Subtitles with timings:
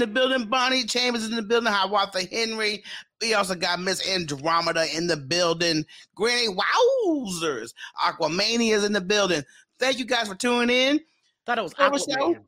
[0.00, 0.48] in the building.
[0.48, 1.72] Bonnie Chambers in the building.
[1.72, 2.82] Hiawatha Henry.
[3.20, 5.84] We also got Miss Andromeda in the building.
[6.14, 7.74] Granny Wowzers.
[8.02, 9.42] Aquamania is in the building.
[9.78, 11.00] Thank you guys for tuning in.
[11.46, 12.18] Thought it was What was that?
[12.18, 12.44] Aquaman.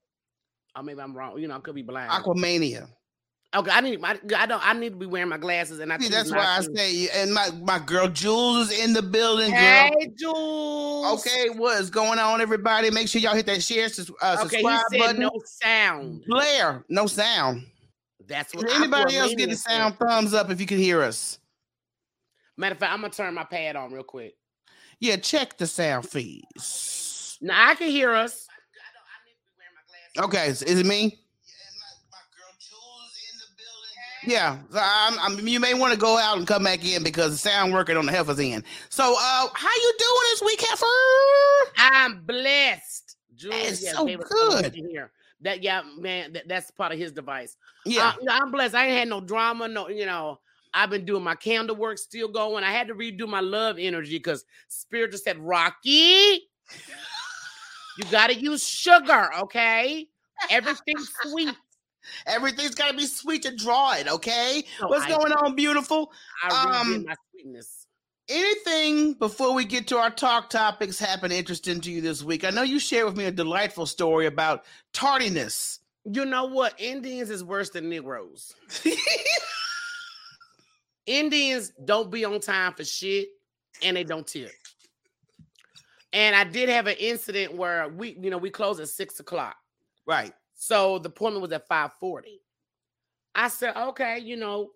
[0.75, 1.39] Oh, maybe I'm wrong.
[1.39, 2.11] You know, I could be blind.
[2.11, 2.89] Aquamania.
[3.55, 4.01] Okay, I need.
[4.03, 4.67] I, I don't.
[4.67, 5.99] I need to be wearing my glasses, and I.
[5.99, 9.51] See, that's not why I say, and my, my girl Jules is in the building.
[9.51, 9.59] Girl.
[9.59, 11.27] Hey, Jules.
[11.27, 12.91] Okay, what is going on, everybody?
[12.91, 15.21] Make sure y'all hit that share, sus- uh, Okay, he subscribe said button.
[15.21, 16.25] no sound.
[16.27, 17.67] Blair, no sound.
[18.27, 21.03] That's what Can anybody else Aquamania get the sound thumbs up if you can hear
[21.03, 21.39] us?
[22.57, 24.35] Matter of fact, I'm gonna turn my pad on real quick.
[25.01, 27.39] Yeah, check the sound feeds.
[27.41, 28.47] Now I can hear us.
[30.19, 31.19] Okay, is is it me?
[34.25, 37.33] Yeah, so I'm, I'm, you may want to go out and come back in because
[37.33, 38.65] the sound working on the heifer's end.
[38.89, 40.87] So, uh, how you doing this week, heifer?
[41.77, 43.17] I'm blessed.
[43.51, 44.75] That's yes, so good.
[44.75, 45.11] Here.
[45.41, 47.57] That yeah, man, that, that's part of his device.
[47.85, 48.77] Yeah, Uh, I'm blessed.
[48.77, 49.67] I ain't had no drama.
[49.67, 50.39] No, you know,
[50.73, 52.63] I've been doing my candle work still going.
[52.63, 56.49] I had to redo my love energy because Spirit just said, Rocky,
[57.99, 60.07] you got to use sugar, okay?
[60.49, 61.55] Everything's sweet.
[62.27, 64.09] Everything's got to be sweet to draw it.
[64.09, 66.13] Okay, So what's I- going on, beautiful?
[66.45, 67.87] I Um, my sweetness.
[68.29, 72.45] Anything before we get to our talk topics happen interesting to you this week?
[72.45, 75.81] I know you shared with me a delightful story about tardiness.
[76.05, 76.81] You know what?
[76.81, 78.55] Indians is worse than Negroes.
[81.07, 83.29] Indians don't be on time for shit
[83.83, 84.53] and they don't tip.
[86.13, 89.57] And I did have an incident where we, you know, we close at six o'clock.
[90.07, 90.33] right.
[90.63, 92.41] So the appointment was at 540.
[93.35, 94.71] I said, okay, you know,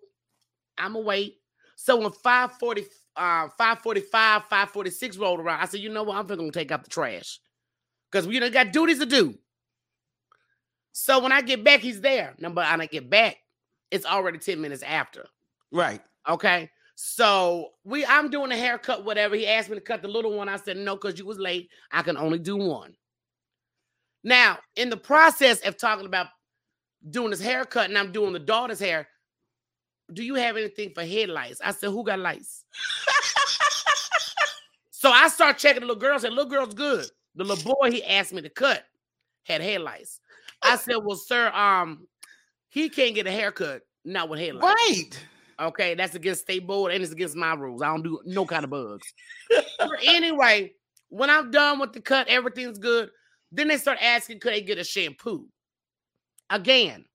[0.77, 1.37] I'm gonna wait.
[1.77, 2.81] So when 540,
[3.15, 6.17] uh, 545, 546 rolled around, I said, you know what?
[6.17, 7.39] I'm gonna take out the trash.
[8.11, 9.35] Because we know got duties to do.
[10.91, 12.35] So when I get back, he's there.
[12.37, 13.37] But when I get back,
[13.89, 15.25] it's already 10 minutes after.
[15.71, 16.01] Right.
[16.27, 16.69] Okay.
[16.95, 19.37] So we I'm doing a haircut, whatever.
[19.37, 20.49] He asked me to cut the little one.
[20.49, 21.69] I said, no, because you was late.
[21.93, 22.93] I can only do one.
[24.23, 26.27] Now, in the process of talking about
[27.09, 29.07] doing his haircut and I'm doing the daughter's hair,
[30.13, 31.61] do you have anything for headlights?
[31.63, 32.63] I said, who got lights?
[34.91, 36.15] so I start checking the little girl.
[36.15, 37.05] I said, little girl's good.
[37.35, 38.83] The little boy he asked me to cut
[39.43, 40.19] had headlights.
[40.61, 42.07] I said, well, sir, um,
[42.69, 44.65] he can't get a haircut, not with headlights.
[44.65, 45.25] Right.
[45.59, 47.81] Okay, that's against state board and it's against my rules.
[47.81, 49.13] I don't do no kind of bugs.
[50.05, 50.73] Anyway,
[51.09, 53.09] when I'm done with the cut, everything's good.
[53.51, 55.47] Then they start asking, could they get a shampoo?
[56.49, 57.05] Again,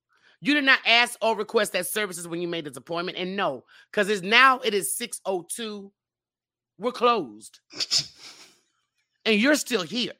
[0.41, 3.19] you did not ask or request that services when you made this appointment.
[3.19, 5.93] And no, because it's now it is 602.
[6.79, 7.61] We're closed.
[9.25, 10.13] and you're still here.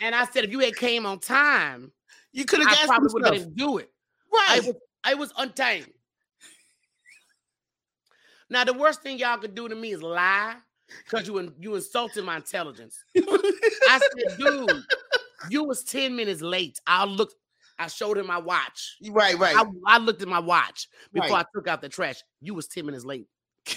[0.00, 1.92] And I said, if you had came on time,
[2.32, 3.90] You could have probably would have let him do it.
[4.32, 4.46] Right.
[4.50, 5.92] I was I was untamed.
[8.50, 10.56] Now the worst thing y'all could do to me is lie
[11.04, 13.04] because you in- you insulted my intelligence.
[13.16, 14.70] I said, dude,
[15.50, 16.80] you was 10 minutes late.
[16.86, 17.34] I looked,
[17.78, 18.96] I showed him my watch.
[19.10, 19.38] right.
[19.38, 19.56] Right.
[19.56, 21.46] I, I looked at my watch before Right.
[21.46, 22.22] I took out the trash.
[22.40, 23.26] You was 10 minutes late.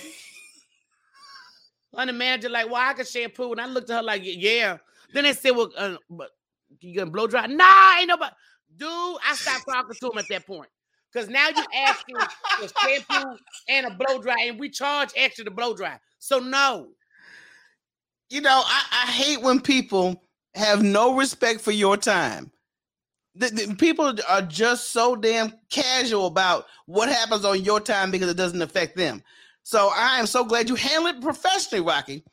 [1.98, 3.52] and the manager, like, well, I can shampoo.
[3.52, 4.78] And I looked at her like, yeah.
[5.14, 6.30] Then they said, well, uh, but
[6.80, 7.48] you gonna blow dry?
[7.48, 8.34] Nah, ain't nobody.
[8.78, 10.70] Dude, I stopped talking to him at that point.
[11.12, 12.16] Because now you asking
[12.58, 16.00] for shampoo and a blow dry, and we charge extra to blow dry.
[16.20, 16.90] So no.
[18.32, 20.24] You know, I, I hate when people
[20.56, 22.50] have no respect for your time.
[23.36, 28.30] The, the- people are just so damn casual about what happens on your time because
[28.30, 29.22] it doesn't affect them.
[29.64, 32.24] So I am so glad you handled it professionally, Rocky.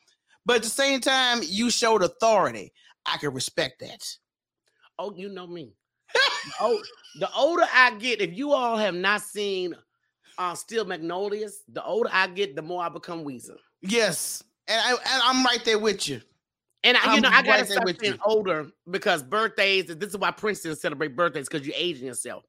[0.45, 2.71] But at the same time, you showed authority.
[3.05, 4.03] I can respect that.
[4.97, 5.73] Oh, you know me.
[6.61, 6.81] oh,
[7.19, 9.75] the older I get, if you all have not seen
[10.37, 13.57] uh Steel Magnolias, the older I get, the more I become Ouiser.
[13.81, 16.21] Yes, and, I, and I'm right there with you.
[16.83, 18.19] And I, you I'm know, I gotta right start being you.
[18.23, 19.87] older because birthdays.
[19.87, 22.45] This is why Prince didn't celebrate birthdays because you're aging yourself.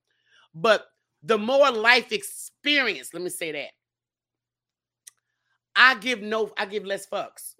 [0.55, 0.87] But
[1.22, 3.70] the more life experience, let me say that.
[5.75, 7.55] I give no, I give less fucks.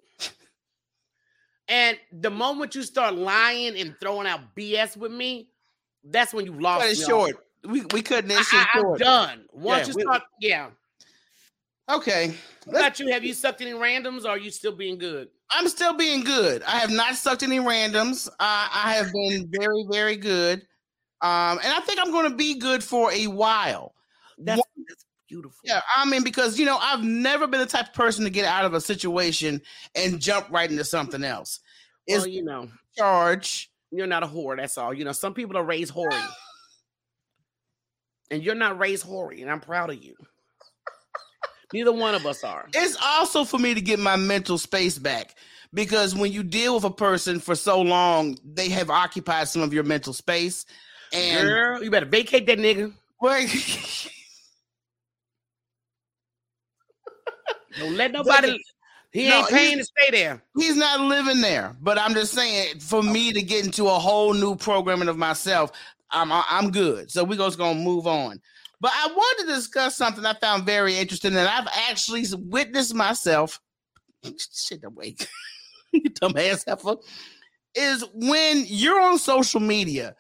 [1.69, 5.49] and the moment you start lying and throwing out BS with me,
[6.05, 6.83] that's when you lost.
[6.83, 7.37] Cut it short.
[7.65, 9.45] We we shit I, I, am done.
[9.53, 10.71] Once Yeah, you we- start, yeah.
[11.91, 12.35] Okay,
[12.67, 13.13] What about you?
[13.13, 15.29] Have you sucked any randoms or are you still being good?
[15.51, 16.63] I'm still being good.
[16.63, 18.29] I have not sucked any randoms.
[18.29, 20.61] Uh, I have been very, very good.
[21.23, 23.95] Um, and I think I'm going to be good for a while.
[24.39, 25.59] That's, that's beautiful.
[25.65, 28.45] Yeah, I mean, because you know, I've never been the type of person to get
[28.45, 29.61] out of a situation
[29.95, 31.61] and jump right into something else.
[32.09, 33.71] Well, you know, charge.
[33.91, 34.57] You're not a whore.
[34.57, 34.95] That's all.
[34.95, 36.15] You know, some people are raised hoary,
[38.31, 40.15] and you're not raised hoary, and I'm proud of you.
[41.73, 42.69] Neither one of us are.
[42.75, 45.37] It's also for me to get my mental space back
[45.73, 49.73] because when you deal with a person for so long, they have occupied some of
[49.73, 50.67] your mental space.
[51.13, 52.93] And Girl, you better vacate that nigga.
[53.21, 53.47] Well,
[57.79, 58.59] Don't let nobody.
[59.13, 60.43] He No, ain't paying to stay there.
[60.57, 61.77] he's not living there.
[61.81, 65.73] But I'm just saying, for me to get into a whole new programming of myself,
[66.11, 67.11] I'm I'm good.
[67.11, 68.41] So we're just gonna move on.
[68.81, 73.61] But I wanted to discuss something I found very interesting, and I've actually witnessed myself.
[74.25, 75.27] Shit, awake,
[75.93, 76.97] you dumbass heifer.
[77.75, 80.17] Is when you're on social media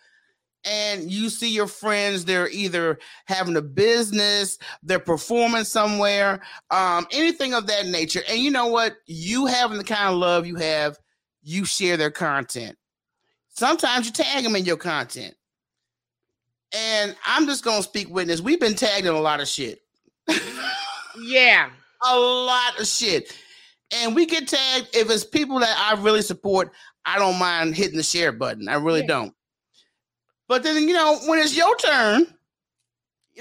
[0.65, 7.55] and you see your friends, they're either having a business, they're performing somewhere, um, anything
[7.55, 8.23] of that nature.
[8.29, 8.97] And you know what?
[9.07, 10.99] You having the kind of love you have,
[11.43, 12.77] you share their content.
[13.49, 15.35] Sometimes you tag them in your content.
[16.73, 18.41] And I'm just gonna speak witness.
[18.41, 19.83] We've been tagged in a lot of shit.
[21.21, 21.71] Yeah.
[22.07, 23.33] a lot of shit.
[23.93, 26.73] And we get tagged if it's people that I really support,
[27.05, 28.69] I don't mind hitting the share button.
[28.69, 29.07] I really Yeah.
[29.09, 29.35] don't.
[30.49, 32.27] But then you know, when it's your turn,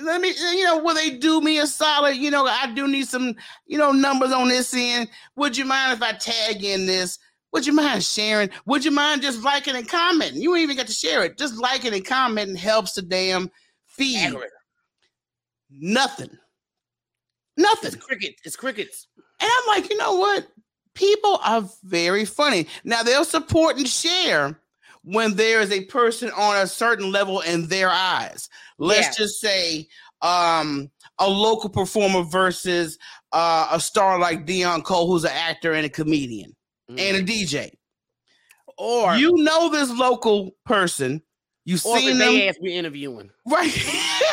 [0.01, 2.15] let me you know, will they do me a solid?
[2.17, 3.35] You know, I do need some,
[3.67, 5.09] you know, numbers on this end.
[5.35, 7.19] Would you mind if I tag in this?
[7.51, 8.49] Would you mind sharing?
[8.65, 10.41] Would you mind just liking and commenting?
[10.41, 11.37] You ain't even got to share it.
[11.37, 13.49] Just liking and commenting helps the damn
[13.87, 14.25] feed.
[14.27, 14.49] Algorithm.
[15.71, 16.37] Nothing.
[17.57, 17.93] Nothing.
[17.93, 18.41] It's crickets.
[18.45, 19.07] It's crickets.
[19.41, 20.47] And I'm like, you know what?
[20.93, 22.67] People are very funny.
[22.83, 24.59] Now they'll support and share
[25.03, 28.49] when there is a person on a certain level in their eyes.
[28.77, 29.23] Let's Yeah.
[29.25, 29.87] just say
[30.21, 32.97] um a local performer versus
[33.31, 36.55] uh, a star like Dion Cole, who's an actor and a comedian
[36.89, 37.71] and a DJ.
[38.77, 41.21] or you know this local person.
[41.65, 43.29] You or seen they them ask me interviewing.
[43.45, 43.71] right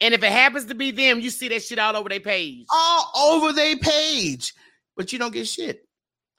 [0.00, 2.66] And if it happens to be them, you see that shit all over their page.
[2.70, 4.54] all over their page,
[4.96, 5.84] but you don't get shit.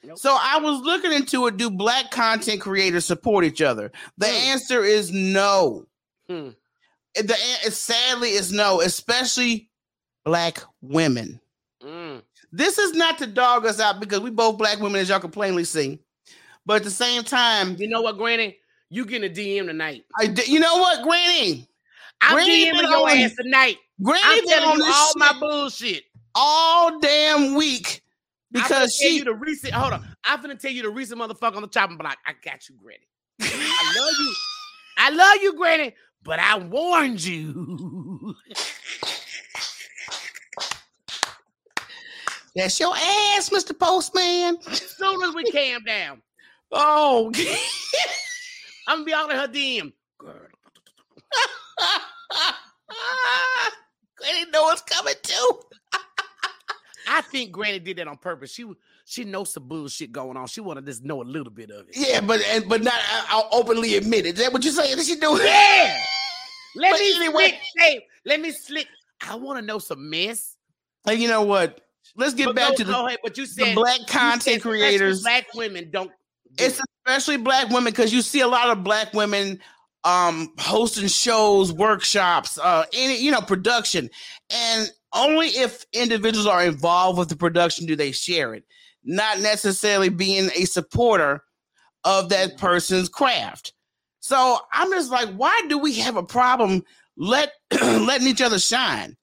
[0.02, 0.18] Nope.
[0.18, 1.58] So I was looking into it.
[1.58, 3.92] Do black content creators support each other?
[4.18, 4.52] The Hmm.
[4.52, 5.86] answer is no.
[6.30, 6.50] Hmm.
[7.16, 7.34] The
[7.70, 9.70] sadly is no, especially
[10.24, 11.42] black women.
[12.52, 15.32] This is not to dog us out because we both black women, as y'all can
[15.32, 16.00] plainly see.
[16.66, 18.58] But at the same time, You know what, Granny?
[18.90, 20.04] You getting a DM tonight.
[20.20, 21.68] I d- you know what, Granny?
[22.22, 23.78] I'm Granny DMing your ass tonight.
[24.02, 26.04] Granny I'm been telling on you all shit my bullshit.
[26.36, 28.02] all damn week
[28.52, 29.74] because she you the recent.
[29.74, 32.18] Hold on, I'm gonna tell you the recent motherfucker on the chopping block.
[32.26, 33.08] I got you, Granny.
[33.42, 34.34] I love you.
[34.98, 35.94] I love you, Granny,
[36.24, 38.36] but I warned you.
[42.56, 43.78] that's your ass, Mr.
[43.78, 44.58] Postman.
[44.70, 46.22] as soon as we calm down,
[46.72, 47.32] Oh,
[48.88, 49.92] I'm gonna be out in her DM.
[50.20, 50.34] Girl,
[54.18, 55.60] Granny know what's coming too.
[57.08, 58.52] I think Granny did that on purpose.
[58.52, 58.66] She
[59.06, 60.46] she knows some bullshit going on.
[60.48, 61.96] She wanted to just know a little bit of it.
[61.98, 64.38] Yeah, but and, but not uh, I'll openly admit it.
[64.38, 64.96] Is that what you're saying?
[64.98, 65.42] That she doing?
[65.44, 65.98] Yeah.
[66.76, 67.60] Let But me anyway- slick.
[67.78, 68.88] Hey, let me slick.
[69.28, 70.56] I want to know some mess.
[71.06, 71.82] Hey, you know what?
[72.16, 74.42] Let's get But back go- to the, go ahead, but you the said black content
[74.42, 75.22] said creators.
[75.22, 76.10] Black women don't.
[76.56, 76.86] do it's it.
[77.06, 79.60] especially black women because you see a lot of black women
[80.06, 84.10] um hosting shows workshops uh any you know production
[84.50, 88.64] and only if individuals are involved with the production do they share it
[89.04, 91.44] not necessarily being a supporter
[92.06, 93.74] of that person's craft
[94.22, 96.82] so i'm just like why do we have a problem
[97.18, 97.52] let
[97.82, 99.18] letting each other shine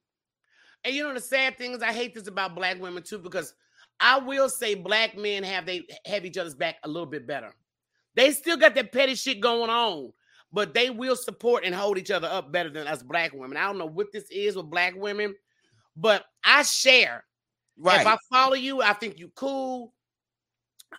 [0.87, 3.55] And you know the sad thing is, I hate this about black women too because
[3.99, 7.53] I will say black men have they have each other's back a little bit better.
[8.15, 10.13] They still got that petty shit going on,
[10.53, 13.57] but they will support and hold each other up better than us black women.
[13.57, 15.35] I don't know what this is with black women,
[15.97, 17.25] but I share.
[17.77, 19.93] right If I follow you, I think you cool.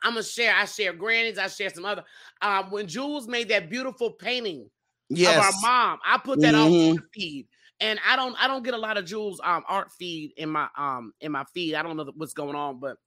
[0.03, 0.53] I'm gonna share.
[0.53, 1.37] I share grannies.
[1.37, 2.03] I share some other.
[2.41, 4.69] Um, when Jules made that beautiful painting
[5.07, 5.99] yes of our mom.
[6.05, 6.89] I put that Mhm.
[6.89, 7.47] on the feed.
[7.79, 10.67] And I don't I don't get a lot of Jules um art feed in my
[10.77, 11.75] um in my feed.
[11.75, 12.97] I don't know what's going on, but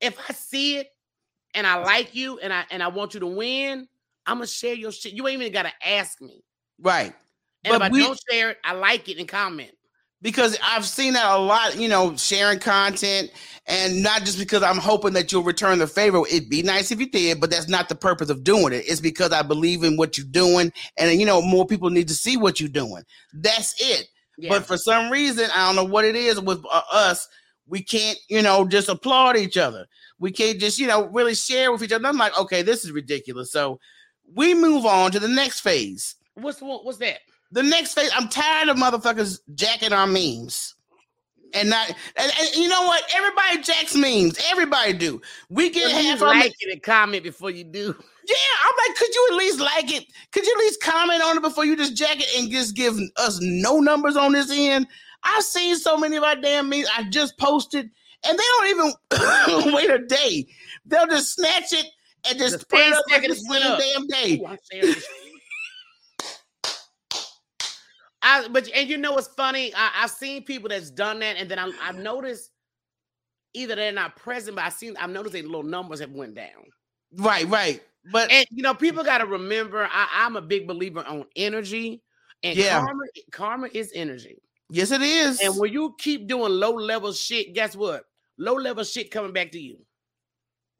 [0.00, 0.88] if I see it
[1.54, 3.86] and I like you and I and I want you to win,
[4.26, 5.12] I'm gonna share your shit.
[5.12, 6.42] You ain't even gotta ask me.
[6.80, 7.14] right
[7.64, 9.72] And But if I we- don't share it, I like it and comment.
[10.22, 13.30] Because I've seen that a lot, you know, sharing content,
[13.66, 16.22] and not just because I'm hoping that you'll return the favor.
[16.30, 18.84] It'd be nice if you did, but that's not the purpose of doing it.
[18.86, 22.14] It's because I believe in what you're doing, and you know, more people need to
[22.14, 23.02] see what you're doing.
[23.32, 24.08] That's it.
[24.38, 24.50] Yeah.
[24.50, 27.28] But for some reason, I don't know what it is with uh, us.
[27.66, 29.86] We can't, you know, just applaud each other.
[30.18, 32.08] We can't just, you know, really share with each other.
[32.08, 33.52] I'm like, okay, this is ridiculous.
[33.52, 33.78] So
[34.34, 36.16] we move on to the next phase.
[36.34, 36.60] What's?
[36.60, 37.20] What's that?
[37.52, 40.74] The next phase, I'm tired of motherfuckers jacking our memes.
[41.52, 43.02] And not and, and you know what?
[43.12, 44.38] Everybody jacks memes.
[44.52, 45.20] Everybody do.
[45.48, 47.86] We get Well, you half like it and comment before you do.
[48.28, 50.04] Yeah, I'm like, could you at least like it?
[50.30, 52.96] Could you at least comment on it before you just jack it and just give
[53.16, 54.86] us no numbers on this end?
[55.24, 57.90] I've seen so many of our damn memes I just posted,
[58.28, 60.46] and they don't even wait a day.
[60.86, 61.86] They'll just snatch it
[62.28, 63.80] and just The put it up like the seconds went same up.
[63.80, 64.36] damn day.
[64.36, 64.56] Ooh,
[68.30, 68.48] I shared this.
[68.48, 69.72] I, but and you know what's funny?
[69.74, 72.50] I, I've seen people that's done that, and then I, I've noticed
[73.54, 76.64] either they're not present, but I seen I've noticed their little numbers have went down.
[77.16, 77.82] Right, right.
[78.12, 82.02] But And you know, people got to remember, I, I'm a big believer on energy,
[82.42, 82.80] and Yeah.
[82.80, 84.38] karma, karma is energy.
[84.70, 85.40] yes, it is.
[85.42, 88.04] And when you keep doing low level shit, guess what?
[88.38, 89.84] Low level shit coming back to you.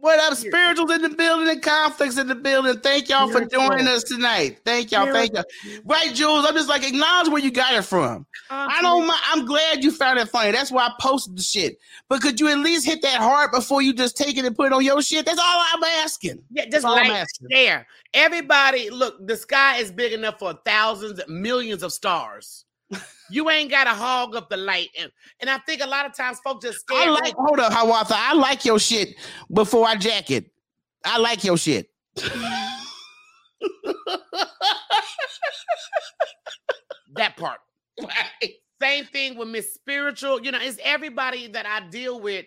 [0.01, 2.79] What up, spirituals in the building and conflicts in the building?
[2.79, 4.59] Thank y'all for joining us tonight.
[4.65, 5.45] Thank y'all, thank y'all.
[5.85, 6.47] Right, Jules.
[6.49, 8.25] I'm just like acknowledge where you got it from.
[8.49, 9.21] I don't mind.
[9.27, 10.53] I'm glad you found it funny.
[10.53, 11.79] That's why I posted the shit.
[12.09, 14.69] But could you at least hit that heart before you just take it and put
[14.69, 15.27] it on your shit?
[15.27, 16.43] That's all I'm asking.
[16.51, 17.87] Yeah, just That's all I'm like there.
[18.15, 22.65] Everybody, look, the sky is big enough for thousands, millions of stars.
[23.31, 25.11] You ain't got to hog up the light, and
[25.41, 27.09] and I think a lot of times folks just scared.
[27.09, 27.35] I like.
[27.35, 28.15] Hold up, Hiawatha.
[28.17, 29.17] I like your shit
[29.53, 30.51] before I jack it.
[31.05, 31.91] I like your shit.
[37.15, 37.61] that part.
[38.81, 40.41] Same thing with Miss Spiritual.
[40.43, 42.47] You know, it's everybody that I deal with.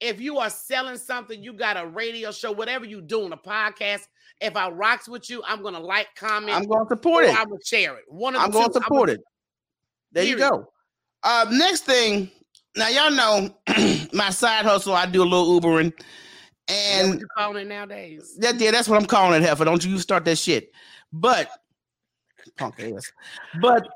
[0.00, 4.02] If you are selling something, you got a radio show, whatever you doing, a podcast.
[4.40, 7.38] If I rocks with you, I'm gonna like, comment, I'm going to support it.
[7.38, 8.04] I'm gonna share it.
[8.08, 9.20] One of I'm the going two, to support it.
[10.12, 10.68] There you go.
[11.22, 12.30] Uh, next thing.
[12.76, 13.54] Now y'all know
[14.12, 14.94] my side hustle.
[14.94, 16.04] I do a little Ubering, Is that
[16.68, 18.36] what and you calling it nowadays?
[18.38, 19.64] that yeah, that's what I'm calling it, heifer.
[19.64, 20.72] Don't you start that shit.
[21.12, 21.50] But
[22.56, 23.10] punk ass.
[23.60, 23.88] But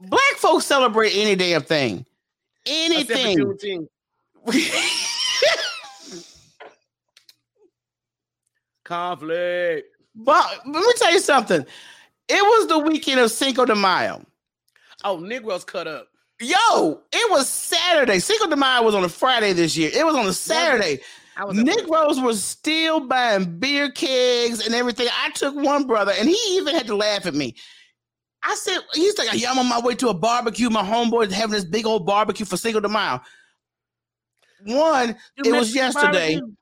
[0.00, 2.04] black folks celebrate any damn thing.
[2.66, 3.88] Anything.
[8.84, 9.88] Conflict.
[10.14, 11.64] but let me tell you something.
[12.28, 14.24] It was the weekend of Cinco de Mayo.
[15.04, 16.08] Oh, Negroes cut up.
[16.40, 18.18] Yo, it was Saturday.
[18.18, 19.90] Cinco de Mayo was on a Friday this year.
[19.94, 21.00] It was on a Saturday.
[21.36, 21.56] I was.
[21.56, 25.08] Negroes were still buying beer kegs and everything.
[25.12, 27.54] I took one brother, and he even had to laugh at me.
[28.42, 30.68] I said, he's like, yeah, I'm on my way to a barbecue.
[30.68, 33.20] My homeboy is having this big old barbecue for Cinco de Mayo.
[34.64, 36.38] One, You it was yesterday.
[36.38, 36.54] barbecue?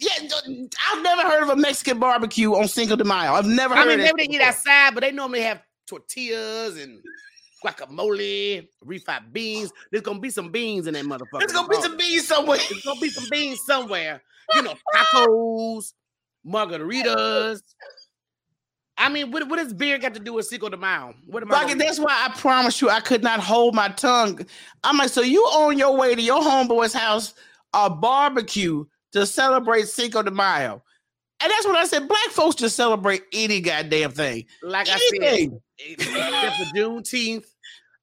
[0.00, 3.32] Yeah, I've never heard of a Mexican barbecue on Cinco de Mayo.
[3.32, 7.02] I've never I heard mean, maybe they eat outside, but they normally have tortillas and
[7.64, 9.72] guacamole, refried beans.
[9.90, 11.38] There's gonna be some beans in that motherfucker.
[11.40, 12.58] There's gonna be some beans somewhere.
[12.68, 14.22] There's gonna be some beans somewhere.
[14.54, 15.92] You know, tacos,
[16.46, 17.60] margaritas.
[18.98, 21.14] I mean, what, what does beer got to do with Cinco de Mayo?
[21.26, 21.54] What am I?
[21.54, 24.46] Rocky, gonna- that's why I promise you I could not hold my tongue.
[24.84, 27.34] I'm like, so you on your way to your homeboy's house,
[27.72, 30.82] a barbecue to celebrate Cinco de Mayo.
[31.42, 32.06] And that's what I said.
[32.06, 34.44] Black folks just celebrate any goddamn thing.
[34.62, 35.60] like I said, Anything.
[35.80, 37.44] Eh, except for Juneteenth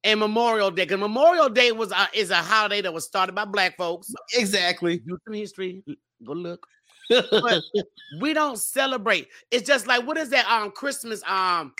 [0.04, 0.84] and Memorial Day.
[0.84, 4.12] Because Memorial Day was a, is a holiday that was started by black folks.
[4.34, 4.98] Exactly.
[4.98, 5.82] Do some history.
[6.24, 6.66] Go look.
[7.08, 7.62] But
[8.20, 9.28] we don't celebrate.
[9.50, 10.46] It's just like what is that?
[10.46, 11.22] Um, Christmas.
[11.28, 11.74] Um,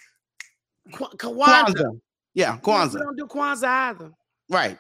[0.93, 1.65] Kw- Kwanzaa.
[1.67, 2.01] Kwanzaa.
[2.35, 4.13] Yeah, We don't do Kwanzaa either.
[4.49, 4.79] Right.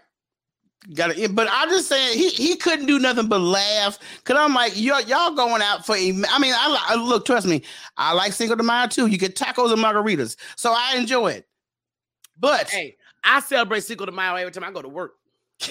[0.94, 1.35] Got it.
[1.35, 3.99] But I'm just saying he he couldn't do nothing but laugh.
[4.25, 5.94] Cause I'm like, y'all y'all going out for.
[5.94, 7.26] em- I mean, I, I look.
[7.26, 7.62] Trust me,
[7.99, 9.06] I like Cinco de Mayo too.
[9.06, 11.47] You get tacos and margaritas, so I enjoy it.
[12.38, 15.15] But Hey, I celebrate Cinco de Mayo every time I go to work.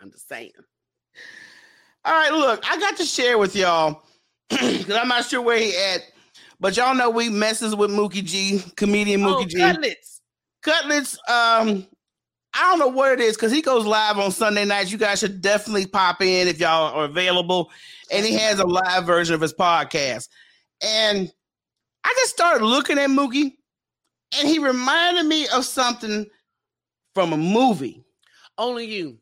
[0.00, 0.52] I'm just saying.
[2.04, 4.02] All right, look, I got to share with y'all
[4.48, 6.02] because I'm not sure where he at,
[6.60, 9.58] but y'all know we messes with Mookie G, comedian Mookie oh, G.
[9.58, 10.20] cutlets.
[10.62, 11.86] Cutlets, um,
[12.54, 14.90] I don't know what it is because he goes live on Sunday nights.
[14.90, 17.70] You guys should definitely pop in if y'all are available.
[18.10, 20.28] And he has a live version of his podcast.
[20.82, 21.30] And
[22.04, 23.56] I just started looking at Mookie,
[24.38, 26.26] and he reminded me of something
[27.14, 28.02] from a movie.
[28.56, 29.18] Only you.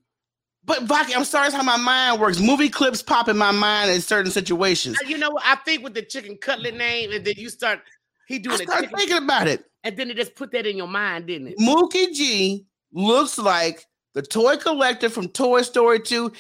[0.65, 2.41] But Baki, I'm sorry, it's how my mind works.
[2.41, 4.99] Movie clips pop in my mind in certain situations.
[5.07, 5.43] You know what?
[5.47, 7.81] I think with the chicken cutlet name, and then you start
[8.27, 9.65] he I doing it, started thinking about it.
[9.85, 11.59] and then it just put that in your mind, didn't it?
[11.59, 16.33] Mookie G looks like the toy collector from Toy Story 2.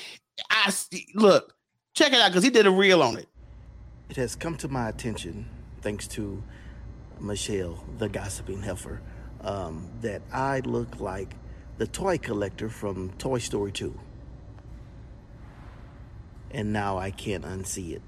[0.51, 0.73] I
[1.15, 1.55] look,
[1.95, 3.29] check it out because he did a reel on it.
[4.11, 5.49] It has come to my attention,
[5.83, 6.43] thanks to
[7.21, 9.01] Michelle, the gossiping heifer,
[9.43, 11.35] um, that I look like
[11.79, 13.99] the toy collector from Toy Story 2.
[16.51, 18.03] and now I can't unsee it.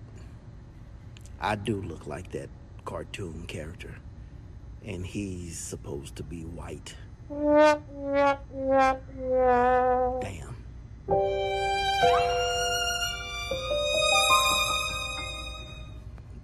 [1.41, 2.49] I do look like that
[2.85, 3.97] cartoon character,
[4.85, 6.95] and he's supposed to be white.
[7.31, 8.17] Damn.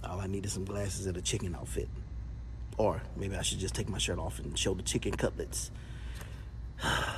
[0.04, 1.88] All I need is some glasses and a chicken outfit.
[2.76, 5.70] Or maybe I should just take my shirt off and show the chicken cutlets.
[6.82, 7.14] Uh,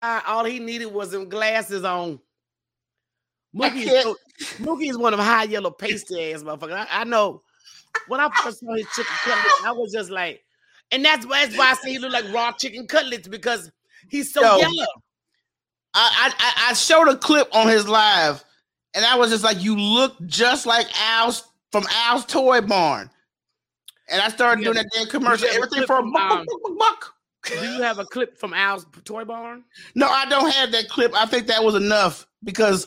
[0.26, 2.18] all he needed was some glasses on.
[3.54, 4.16] Mookie is, so,
[4.62, 6.86] Mookie is one of high yellow pasty ass motherfuckers.
[6.90, 7.42] I, I know.
[8.08, 10.42] When I first saw his chicken cutlets, I was just like,
[10.90, 13.70] and that's, that's why I say he look like raw chicken cutlets because
[14.08, 14.56] he's so Yo.
[14.56, 14.86] yellow.
[15.94, 18.42] I, I I showed a clip on his live,
[18.94, 23.10] and I was just like, "You look just like Al's from Al's Toy Barn."
[24.08, 25.48] And I started doing have that damn commercial.
[25.48, 27.14] a Everything for a um, buck, buck, buck.
[27.44, 29.64] Do you have a clip from Al's toy barn?
[29.94, 31.12] No, I don't have that clip.
[31.14, 32.86] I think that was enough because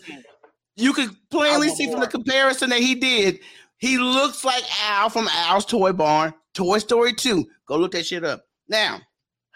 [0.76, 3.40] you could plainly see from the comparison that he did.
[3.78, 7.46] He looks like Al from Al's Toy Barn, Toy Story 2.
[7.68, 8.46] Go look that shit up.
[8.68, 9.02] Now,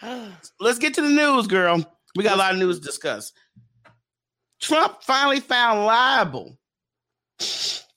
[0.59, 1.85] let's get to the news, girl.
[2.15, 3.31] We got a lot of news to discuss.
[4.59, 6.57] Trump finally found liable,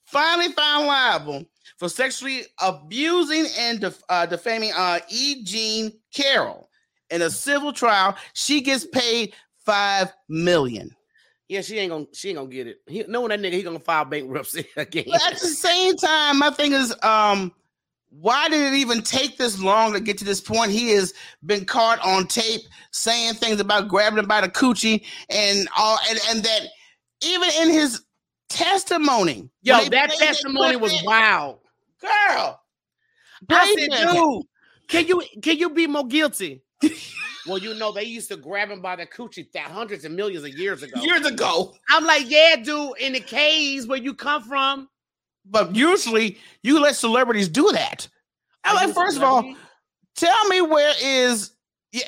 [0.05, 1.45] finally found liable
[1.77, 5.43] for sexually abusing and def- uh, defaming uh, E.
[5.43, 6.69] Jean Carroll
[7.09, 8.15] in a civil trial.
[8.33, 9.33] She gets paid
[9.65, 10.95] five million.
[11.53, 12.81] Yeah, she ain't gonna she ain't gonna get it.
[12.87, 15.05] He, knowing that nigga, he gonna file bankruptcy again.
[15.07, 17.53] But at the same time, my thing is, um,
[18.09, 20.71] why did it even take this long to get to this point?
[20.71, 21.13] He has
[21.45, 26.19] been caught on tape saying things about grabbing him by the coochie and all, and,
[26.29, 26.61] and that
[27.21, 28.01] even in his
[28.49, 31.59] testimony, Yo, that testimony was clip, wild.
[32.01, 32.59] girl.
[33.47, 34.43] I said, dude,
[34.87, 36.63] can you can you be more guilty?
[37.47, 40.43] well, you know they used to grab him by the coochie that hundreds of millions
[40.45, 41.01] of years ago.
[41.01, 41.73] years ago.
[41.89, 44.89] I'm like, yeah, dude, in the caves where you come from.
[45.45, 48.07] But usually, you let celebrities do that.
[48.63, 49.53] I'm like, first of all,
[50.15, 51.51] tell me where is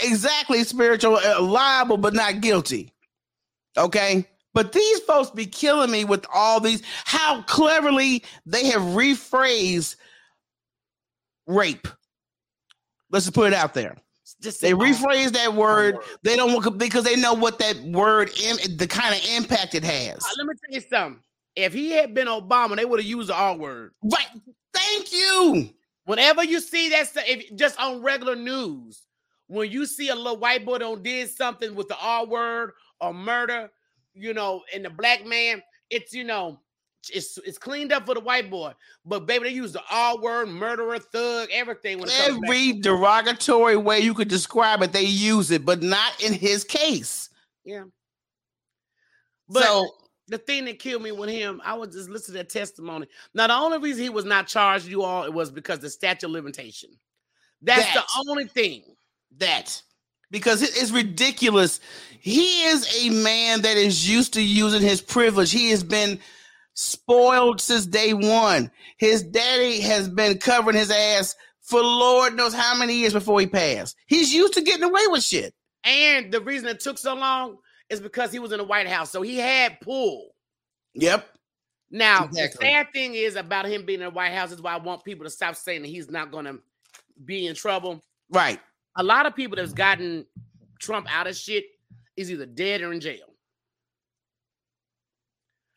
[0.03, 2.91] exactly spiritual uh, liable but not guilty
[3.77, 9.95] okay but these folks be killing me with all these how cleverly they have rephrased
[11.45, 11.87] rape
[13.11, 13.95] let's just put it out there
[14.41, 16.03] just they say, rephrase that word word.
[16.23, 19.83] they don't want because they know what that word Im- the kind of impact it
[19.83, 21.21] has uh, let me tell you something.
[21.55, 23.93] If he had been Obama, they would have used the R word.
[24.03, 24.27] right
[24.73, 25.69] thank you
[26.05, 29.07] Whenever you see that, stuff, if just on regular news,
[29.47, 32.71] when you see a little white boy don't did something with the R word
[33.01, 33.71] or murder,
[34.13, 36.59] you know, and the black man, it's you know,
[37.13, 38.73] it's it's cleaned up for the white boy.
[39.05, 41.99] But baby, they use the R word, murderer, thug, everything.
[41.99, 46.33] When it every derogatory way you could describe it they use it but not in
[46.33, 47.29] his case
[47.65, 47.83] yeah.
[49.49, 49.89] But so
[50.27, 53.07] the thing that killed me with him, I was just listening to that testimony.
[53.33, 56.25] Now, the only reason he was not charged, you all, it was because the statute
[56.27, 56.91] of limitation.
[57.61, 58.05] That's That.
[58.07, 58.83] the only thing.
[59.37, 59.81] that
[60.31, 61.79] because it's ridiculous.
[62.19, 65.51] He is a man that is used to using his privilege.
[65.51, 66.19] He has been
[66.75, 68.69] spoiled since day one.
[68.97, 71.35] His daddy has been covering his ass
[71.65, 73.95] for Lord knows how many years before he passed.
[74.05, 75.53] He's used to getting away with shit.
[75.83, 77.57] And the reason it took so long
[77.89, 79.09] is because he was in the White House.
[79.09, 80.35] So he had pull.
[80.93, 81.27] Yep.
[81.89, 82.59] Now, Exactly.
[82.67, 85.03] the sad thing is about him being in the White House is why I want
[85.03, 86.59] people to stop saying that he's not going to
[87.23, 88.03] be in trouble.
[88.29, 88.59] Right.
[88.97, 90.25] A lot of people that's gotten
[90.79, 91.65] Trump out of shit
[92.15, 93.34] is either dead or in jail.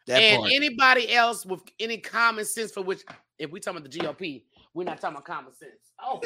[0.09, 0.53] That and part.
[0.55, 3.03] anybody else with any common sense, for which,
[3.39, 4.43] if we talking about the GOP,
[4.73, 5.93] we're not talking about common sense.
[6.03, 6.21] Oh,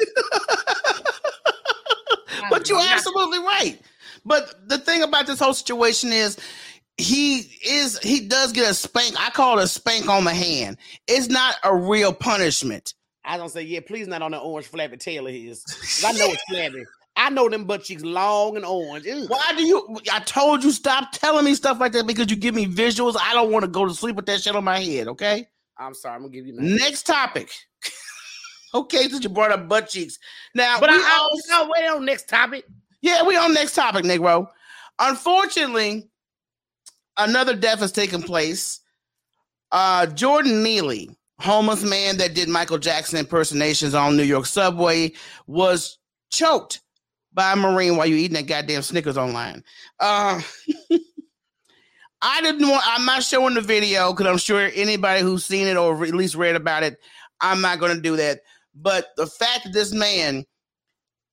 [2.49, 3.77] but you're absolutely right.
[4.25, 6.37] But the thing about this whole situation is
[6.97, 9.15] he is he does get a spank.
[9.19, 10.77] I call it a spank on the hand.
[11.07, 12.93] It's not a real punishment.
[13.25, 15.63] I don't say, yeah, please not on the orange flabby tail of his.
[16.05, 16.83] I know it's flabby.
[17.15, 19.05] I know them butt cheeks long and orange.
[19.05, 19.25] Ew.
[19.27, 19.99] Why do you?
[20.11, 23.15] I told you stop telling me stuff like that because you give me visuals.
[23.19, 25.07] I don't want to go to sleep with that shit on my head.
[25.09, 25.47] Okay.
[25.77, 26.61] I'm sorry, I'm gonna give you that.
[26.61, 27.49] Next topic.
[28.73, 30.17] okay, since you brought up butt cheeks.
[30.55, 32.65] Now, But I, we I also- no, wait on next topic.
[33.01, 34.47] Yeah, we on next topic, Negro.
[34.99, 36.09] Unfortunately,
[37.17, 38.79] another death has taken place.
[39.71, 45.11] Uh, Jordan Neely, homeless man that did Michael Jackson impersonations on New York subway,
[45.47, 45.97] was
[46.31, 46.81] choked
[47.33, 49.63] by a Marine while you're eating that goddamn Snickers online.
[49.99, 50.41] Uh,
[52.21, 52.83] I didn't want.
[52.85, 56.35] I'm not showing the video because I'm sure anybody who's seen it or at least
[56.35, 56.97] read about it,
[57.41, 58.39] I'm not going to do that.
[58.75, 60.45] But the fact that this man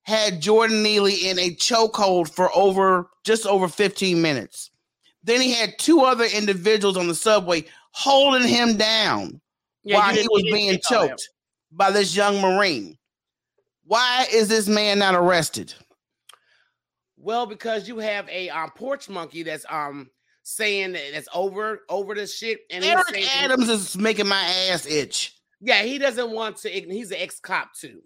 [0.02, 4.70] had Jordan Neely in a chokehold for over just over 15 minutes.
[5.22, 9.40] Then he had two other individuals on the subway holding him down
[9.84, 11.08] Yeah, while he was being didn't know that.
[11.10, 11.28] choked
[11.70, 12.96] by this young Marine.
[13.84, 15.74] Why is this man not arrested?
[17.22, 20.10] Well, because you have a um, porch monkey that's um
[20.42, 24.86] saying that that's over over this shit, and Eric saying- Adams is making my ass
[24.86, 25.36] itch.
[25.60, 26.70] Yeah, he doesn't want to.
[26.70, 28.00] He's an ex cop too.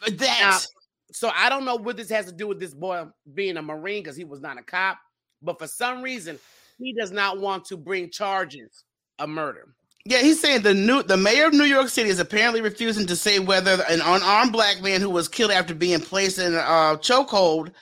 [0.00, 0.64] But That
[1.12, 4.04] So I don't know what this has to do with this boy being a Marine
[4.04, 4.98] because he was not a cop,
[5.42, 6.38] but for some reason
[6.78, 8.84] he does not want to bring charges
[9.18, 9.74] of murder.
[10.04, 13.16] yeah, he's saying the new the mayor of New York City is apparently refusing to
[13.16, 16.96] say whether an unarmed black man who was killed after being placed in a uh,
[16.98, 17.72] chokehold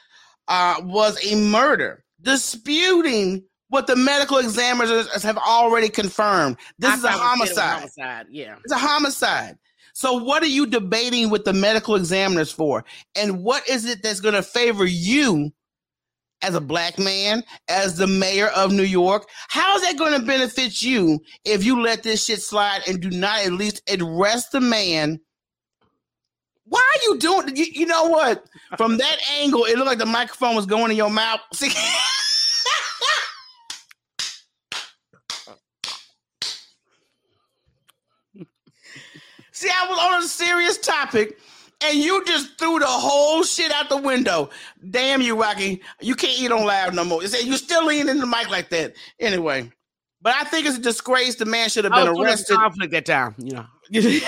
[0.48, 6.56] uh, was a murder, disputing what the medical examiners have already confirmed.
[6.78, 7.74] This I is a thought we said it was homicide.
[7.74, 8.56] Homicide, yeah.
[8.64, 9.58] It's a homicide.
[9.92, 12.84] So what are you debating with the medical examiners for?
[13.16, 15.52] And what is it that's going to favor you
[16.40, 19.28] as a black man, as the mayor of New York?
[19.48, 23.10] How is that going to benefit you if you let this shit slide and do
[23.10, 25.18] not at least arrest the man?
[27.08, 27.56] You doing?
[27.56, 28.44] You, you know what?
[28.76, 31.40] From that angle, it looked like the microphone was going in your mouth.
[31.54, 31.70] See?
[39.52, 41.38] See, I was on a serious topic,
[41.82, 44.50] and you just threw the whole shit out the window.
[44.90, 45.80] Damn you, Rocky.
[46.00, 47.22] You can't eat on loud no more.
[47.22, 48.94] You say you still leaning in the mic like that.
[49.18, 49.72] Anyway,
[50.20, 51.36] but I think it's a disgrace.
[51.36, 52.54] The man should have been oh, arrested.
[52.54, 52.56] arrested.
[52.56, 53.66] conflict that time, you know.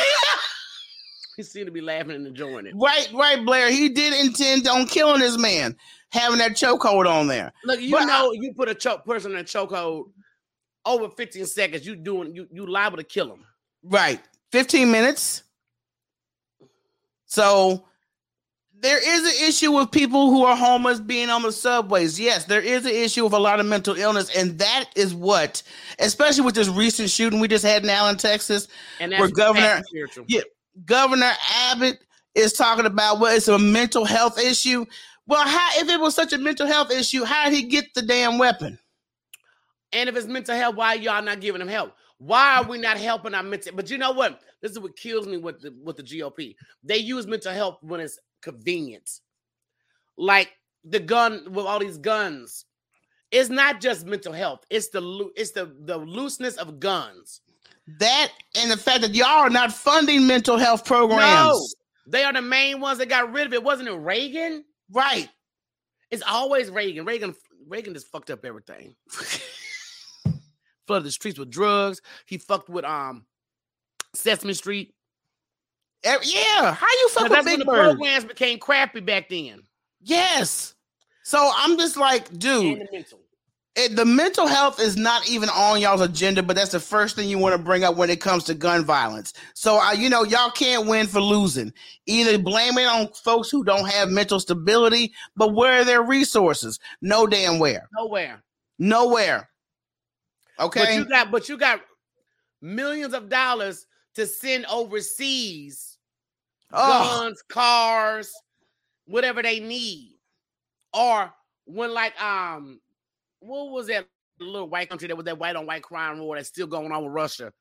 [1.40, 2.74] He seemed to be laughing and enjoying it.
[2.76, 3.70] right, right, Blair.
[3.70, 5.74] He did intend on killing this man,
[6.12, 7.50] having that chokehold on there.
[7.64, 10.10] Look, you But I- know, you put a choke person in a chokehold
[10.84, 13.46] over 15 seconds, you doing you you liable to kill him.
[13.82, 14.20] Right.
[14.52, 15.42] 15 minutes.
[17.26, 17.86] So
[18.80, 22.18] there is an issue with people who are homeless being on the subways.
[22.18, 24.34] Yes, there is an issue with a lot of mental illness.
[24.36, 25.62] And that is what,
[25.98, 29.82] especially with this recent shooting we just had in Allen, Texas, And Where Governor-.
[30.26, 30.42] Yeah.
[30.84, 31.32] Governor
[31.66, 32.00] Abbott
[32.34, 34.84] is talking about well, it's a mental health issue.
[35.26, 38.02] Well, how if it was such a mental health issue, how did he get the
[38.02, 38.78] damn weapon?
[39.92, 41.94] And if it's mental health, why y'all not giving him help?
[42.18, 43.74] Why are we not helping our mental?
[43.74, 44.40] But you know what?
[44.60, 46.54] This is what kills me with the with the GOP.
[46.82, 49.10] They use mental health when it's convenient.
[50.16, 50.50] Like
[50.84, 52.66] the gun with all these guns.
[53.30, 54.64] It's not just mental health.
[54.70, 57.40] It's the it's the the looseness of guns.
[57.98, 61.22] That and the fact that y'all are not funding mental health programs.
[61.22, 61.66] No,
[62.06, 63.62] they are the main ones that got rid of it.
[63.62, 64.64] Wasn't it Reagan?
[64.90, 65.28] Right.
[66.10, 67.04] It's always Reagan.
[67.04, 67.34] Reagan
[67.68, 68.94] Reagan just fucked up everything.
[70.86, 72.00] Flooded the streets with drugs.
[72.26, 73.24] He fucked with um
[74.14, 74.94] Sesame Street.
[76.04, 76.74] Eh, Yeah.
[76.74, 79.62] How you fuck with That's when Big the programs became crappy back then.
[80.00, 80.74] Yes.
[81.22, 82.88] So I'm just like, dude.
[83.80, 87.28] It, the mental health is not even on y'all's agenda, but that's the first thing
[87.28, 89.32] you want to bring up when it comes to gun violence.
[89.54, 91.72] So, uh, you know, y'all can't win for losing.
[92.06, 96.78] Either blame it on folks who don't have mental stability, but where are their resources?
[97.00, 97.88] No damn where.
[97.96, 98.42] Nowhere.
[98.78, 99.48] Nowhere.
[100.58, 100.96] But Okay.
[100.96, 101.80] you got but you got
[102.60, 105.96] millions of dollars to send overseas
[106.72, 108.32] oh, guns, cars,
[109.06, 110.18] whatever they need.
[110.92, 111.32] Or
[111.64, 112.80] when like um
[113.40, 114.06] what was that
[114.38, 117.04] little white country that was that white on white crime war that's still going on
[117.04, 117.52] with Russia?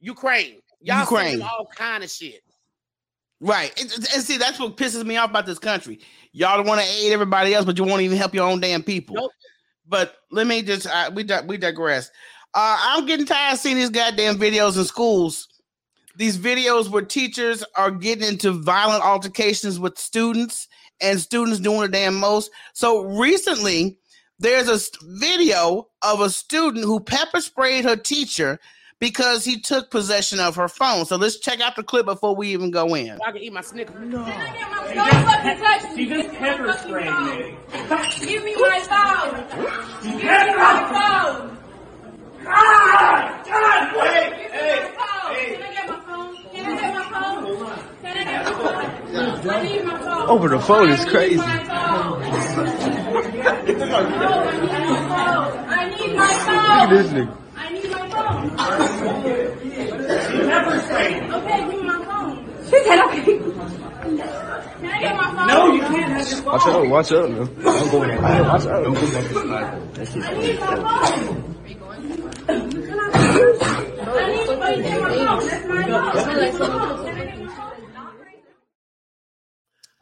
[0.00, 0.60] Ukraine.
[0.80, 1.42] Y'all Ukraine.
[1.42, 2.42] All kind of shit.
[3.40, 3.72] right.
[3.80, 6.00] And, and see, that's what pisses me off about this country.
[6.32, 9.16] Y'all want to aid everybody else, but you won't even help your own damn people.
[9.16, 9.32] Nope.
[9.86, 12.10] But let me just uh, we di- we digress.
[12.54, 15.48] Uh, I'm getting tired of seeing these goddamn videos in schools.
[16.16, 20.68] These videos where teachers are getting into violent altercations with students
[21.00, 22.50] and students doing the damn most.
[22.72, 23.98] So recently,
[24.40, 28.58] there's a video of a student who pepper sprayed her teacher
[28.98, 31.04] because he took possession of her phone.
[31.04, 33.18] So let's check out the clip before we even go in.
[33.24, 33.96] I can eat my Snickers.
[34.00, 34.24] No.
[34.24, 35.96] Don't fucking touch me.
[35.96, 37.56] She just pepper sprayed me.
[38.26, 40.02] Give me my phone.
[40.02, 41.58] Give me my phone.
[42.42, 43.44] God!
[43.46, 44.30] God, wait!
[44.30, 44.80] Give me Hey!
[44.82, 45.34] my phone.
[45.34, 45.54] Hey!
[45.54, 46.36] Can I get my phone?
[46.52, 47.38] Can I get my phone?
[48.02, 49.50] Can I get my phone?
[49.50, 50.28] I need my phone.
[50.30, 52.89] Over the phone is I need crazy.
[53.10, 53.40] Phone.
[53.40, 53.88] I need my
[55.10, 55.58] phone.
[55.68, 57.06] I need my phone.
[57.14, 57.36] nigga.
[57.56, 58.50] I need my phone.
[60.48, 61.28] Pepper sprayed me.
[61.34, 62.34] Okay, give me my phone.
[62.64, 63.22] She said okay.
[64.80, 65.46] Can I get my phone?
[65.48, 67.46] No, you can't have your Watch out, watch out, man.
[67.64, 67.90] Watch out.
[67.90, 68.74] Going I need my phone.
[70.22, 70.82] I need to phone.
[70.82, 71.20] Phone.
[72.96, 73.08] My
[76.58, 77.10] phone?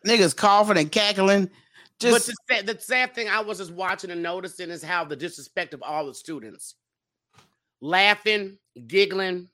[0.09, 1.51] niggas coughing and cackling.
[2.01, 5.05] But Just the sad, the sad thing I was just watching and noticing is how
[5.05, 6.75] the disrespect of all the students
[7.81, 9.49] laughing, giggling.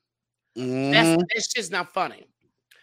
[0.55, 2.27] That's Mhm, that's just not funny.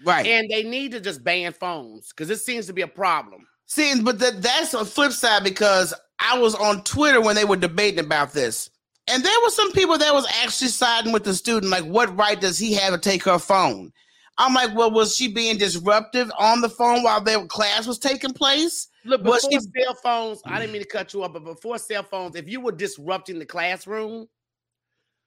[0.05, 0.27] right.
[0.27, 3.47] And they need to just ban phones because it seems to be a problem.
[3.67, 7.57] See, but that that's a flip side because I was on Twitter when they were
[7.57, 8.69] debating about this.
[9.09, 12.41] And there were some people that was actually siding with the student, like, what right
[12.41, 13.93] does he have to take her phone?
[14.39, 18.33] I'm like, well, was she being disruptive on the phone while their class was taking
[18.33, 18.89] place?
[19.05, 22.03] Look, before she- cell phones, I didn't mean to cut you off, but before cell
[22.03, 24.29] phones, if you were disrupting the classroom,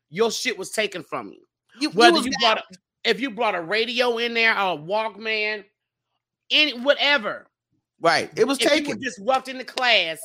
[0.09, 1.41] your shit was taken from you.
[1.79, 2.63] You, Whether was you brought a,
[3.03, 5.65] if you brought a radio in there or a Walkman,
[6.49, 7.47] any whatever.
[8.01, 9.01] right, it was If you were taken.
[9.01, 10.19] disrupting the class,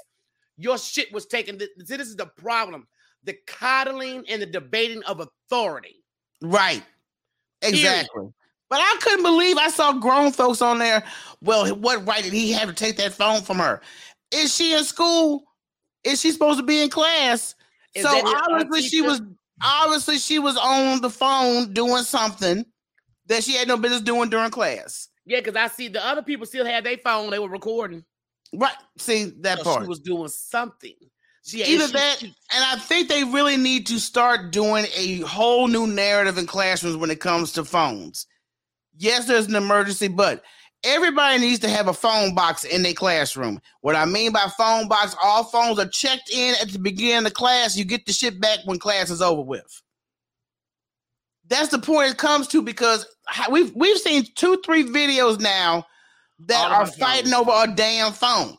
[0.57, 1.59] your shit was taken.
[1.59, 1.67] See,
[1.97, 2.87] this is the problem:
[3.25, 6.05] the coddling and the debating of authority.
[6.41, 6.85] Right.
[7.63, 8.29] Exactly.
[8.71, 11.03] But I couldn't believe I saw grown folks on there.
[11.43, 13.81] Well, what right did he have to take that phone from her?
[14.31, 15.43] Is she in school?
[16.05, 17.57] Is she supposed to be in class?
[17.95, 19.21] Is so obviously she was
[19.63, 22.65] obviously she was on the phone doing something
[23.27, 25.09] that she had no business doing during class.
[25.27, 28.05] Yeah, because I see the other people still had their phone; they were recording.
[28.55, 28.75] Right.
[28.99, 29.83] See that So part.
[29.83, 30.95] she was doing something.
[31.45, 35.67] She Either she- that, and I think they really need to start doing a whole
[35.67, 38.27] new narrative in classrooms when it comes to phones.
[39.01, 40.45] Yes, there's an emergency, but
[40.85, 43.59] everybody needs to have a phone box in their classroom.
[43.81, 47.33] What I mean by phone box, all phones are checked in at the beginning of
[47.33, 47.79] class.
[47.79, 49.83] You get the shit back when class is over with.
[51.49, 53.07] That's the point it comes to because
[53.51, 55.87] we've we've seen two, three videos now
[56.41, 58.59] that All are fighting over a damn phone.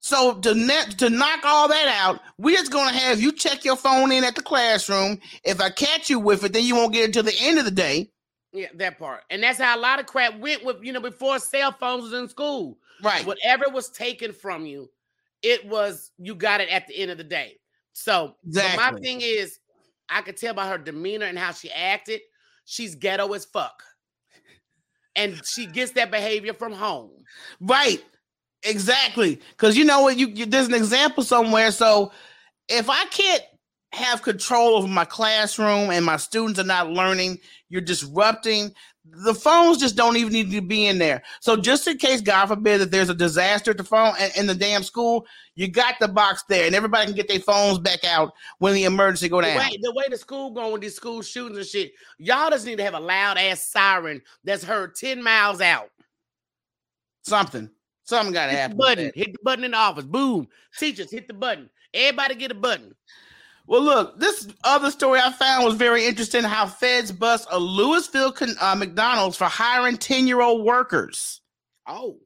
[0.00, 3.76] So to net to knock all that out, we're just gonna have you check your
[3.76, 5.20] phone in at the classroom.
[5.44, 7.64] If I catch you with it, then you won't get it till the end of
[7.64, 8.10] the day.
[8.52, 11.38] Yeah, that part, and that's how a lot of crap went with you know before
[11.38, 12.78] cell phones was in school.
[13.02, 13.24] Right.
[13.24, 14.90] Whatever was taken from you,
[15.42, 17.56] it was you got it at the end of the day.
[17.92, 19.58] So, but my thing is,
[20.08, 22.20] I could tell by her demeanor and how she acted,
[22.64, 23.82] she's ghetto as fuck,
[25.16, 27.10] and she gets that behavior from home.
[27.60, 28.02] Right.
[28.62, 29.40] Exactly.
[29.50, 31.70] Because you know what, you, you there's an example somewhere.
[31.70, 32.12] So
[32.68, 33.42] if I can't
[33.92, 38.72] have control over my classroom and my students are not learning, you're disrupting.
[39.04, 41.22] The phones just don't even need to be in there.
[41.40, 44.46] So just in case, God forbid, that there's a disaster at the phone in, in
[44.46, 45.26] the damn school,
[45.56, 48.84] you got the box there, and everybody can get their phones back out when the
[48.84, 49.58] emergency go down.
[49.58, 52.76] way, the way the school going with these school shootings and shit, y'all just need
[52.76, 55.90] to have a loud ass siren that's heard 10 miles out.
[57.22, 57.68] Something,
[58.04, 58.76] something got to happen.
[58.76, 60.04] button, hit the button in the office.
[60.04, 60.46] Boom.
[60.78, 61.68] Teachers, hit the button.
[61.92, 62.94] Everybody get a button.
[63.70, 66.42] Well, look, this other story I found was very interesting.
[66.42, 71.40] How feds bust a Louisville uh, McDonald's for hiring ten-year-old workers.
[71.86, 72.18] Oh,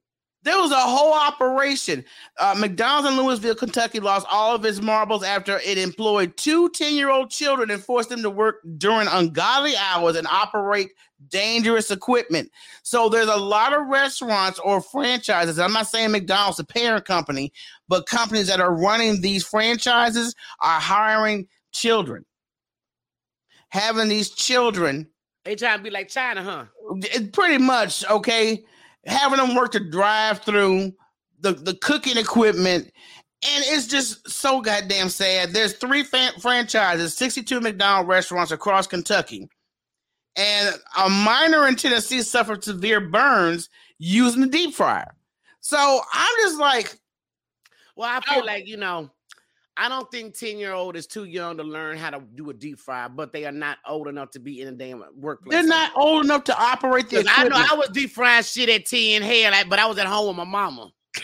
[0.45, 2.05] There was a whole operation.
[2.39, 7.31] Uh, McDonald's in Louisville, Kentucky, lost all of its marbles after it employed two 10-year-old
[7.31, 10.91] children and forced them to work during ungodly hours and operate
[11.29, 12.51] dangerous equipment.
[12.83, 15.59] So there's a lot of restaurants or franchises.
[15.59, 17.51] I'm not saying McDonald's, the parent company,
[17.89, 22.27] but companies that are running these franchises are hiring children.
[23.71, 25.09] Having these children
[25.45, 26.65] they trying to be like China, huh?
[27.33, 28.65] pretty much okay
[29.07, 30.93] having them work the drive through
[31.41, 32.85] the the cooking equipment
[33.47, 39.49] and it's just so goddamn sad there's three fan- franchises 62 mcdonald restaurants across kentucky
[40.37, 45.15] and a minor in tennessee suffered severe burns using the deep fryer
[45.61, 46.97] so i'm just like
[47.97, 48.47] Well, I feel Oh.
[48.47, 49.11] like, you know,
[49.77, 52.55] I don't think 10 year old is too young to learn how to do a
[52.55, 55.53] deep fry, but they are not old enough to be in a damn workplace.
[55.59, 57.57] they're not old enough to operate the 'Cause I know.
[57.57, 60.37] I was deep frying shit at 10 hell, like, but I was at home with
[60.37, 60.91] my mama.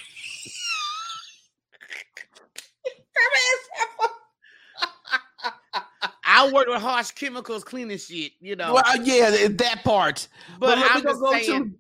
[6.25, 8.75] I worked with harsh chemicals cleaning shit, you know.
[8.75, 11.79] well uh, yeah that part but me I'm go- just go saying, to-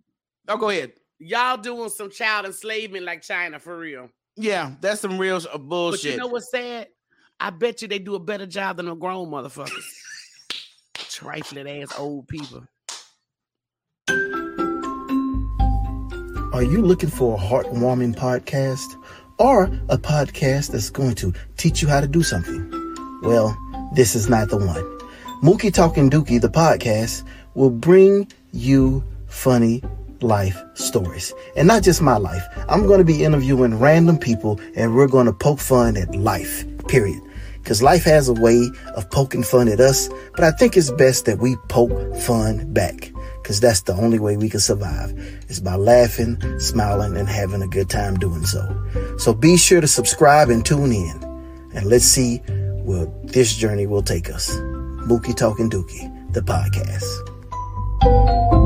[0.48, 4.08] oh go ahead y'all doing some child enslavement like China for real.
[4.40, 6.12] Yeah, that's some real uh, But bullshit.
[6.12, 6.88] you know what's sad?
[7.38, 9.84] I bet you they do a better job than the grown motherfuckers.
[10.94, 12.64] Trifling ass old people.
[16.52, 18.86] Are you looking for a heartwarming podcast
[19.38, 22.68] or a podcast that's going to teach you how to do something?
[23.22, 23.56] Well,
[23.94, 24.84] this is not the one.
[25.42, 27.24] Mookie Talking Dookie, the podcast,
[27.54, 29.82] will bring you funny
[30.22, 31.32] life stories.
[31.56, 32.42] And not just my life.
[32.68, 36.64] I'm going to be interviewing random people and we're going to poke fun at life,
[36.88, 37.20] period.
[37.62, 41.26] Because life has a way of poking fun at us, but I think it's best
[41.26, 43.12] that we poke fun back.
[43.42, 45.10] Because that's the only way we can survive
[45.48, 48.62] is by laughing, smiling, and having a good time doing so.
[49.18, 51.22] So be sure to subscribe and tune in,
[51.74, 52.38] and let's see
[52.84, 54.50] where this journey will take us.
[55.06, 58.59] Mookie Talking Dookie, the podcast.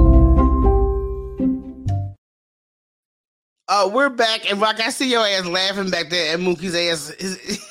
[3.66, 7.11] Uh, we're back, and Rock, I see your ass laughing back there at Mookie's ass.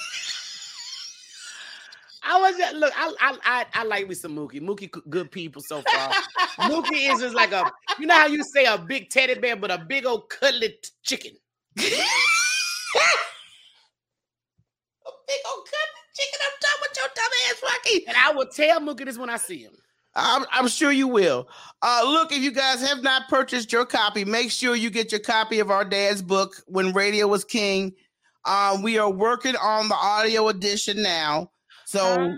[2.23, 2.91] I was just look.
[2.97, 4.59] I I I, I like me some Mookie.
[4.59, 6.09] Mookie, good people so far.
[6.69, 9.69] Mookie is just like a you know how you say a big teddy bear, but
[9.69, 11.33] a big old cutlet chicken.
[11.77, 11.91] a big
[15.53, 18.07] old cut chicken up top with your dumb ass, Rocky.
[18.07, 19.73] And I will tell Mookie this when I see him.
[20.15, 21.47] I'm, I'm sure you will.
[21.81, 25.19] Uh, look, if you guys have not purchased your copy, make sure you get your
[25.19, 27.93] copy of our dad's book, When Radio Was King.
[28.45, 31.51] Um, we are working on the audio edition now.
[31.85, 32.35] So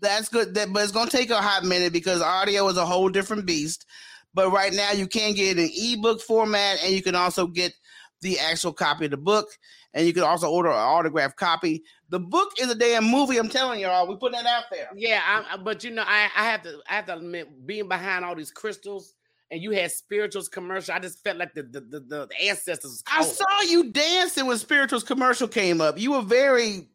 [0.00, 0.54] that's good.
[0.54, 3.46] That, but it's going to take a hot minute because audio is a whole different
[3.46, 3.86] beast.
[4.34, 7.72] But right now, you can get it in ebook format, and you can also get
[8.20, 9.46] the actual copy of the book,
[9.94, 11.82] and you can also order an autographed copy.
[12.08, 13.36] The book is a damn movie.
[13.36, 14.88] I'm telling y'all, we putting that out there.
[14.94, 18.24] Yeah, I, but you know, I, I have to I have to admit, being behind
[18.24, 19.14] all these crystals
[19.50, 23.02] and you had spirituals commercial, I just felt like the the the, the ancestors.
[23.10, 25.98] I saw you dancing when Spirituals commercial came up.
[25.98, 26.88] You were very,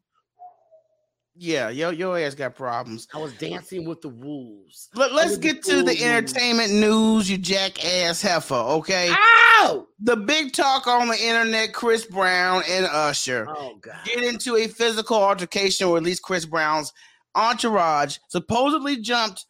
[1.43, 3.07] yeah, yo, your ass got problems.
[3.15, 4.89] I was dancing with the wolves.
[4.93, 8.53] Let, let's get to the entertainment news, you jackass heifer.
[8.53, 9.87] Okay, Ow!
[9.99, 13.95] the big talk on the internet: Chris Brown and Usher Oh god.
[14.05, 16.93] get into a physical altercation, or at least Chris Brown's
[17.33, 19.45] entourage supposedly jumped,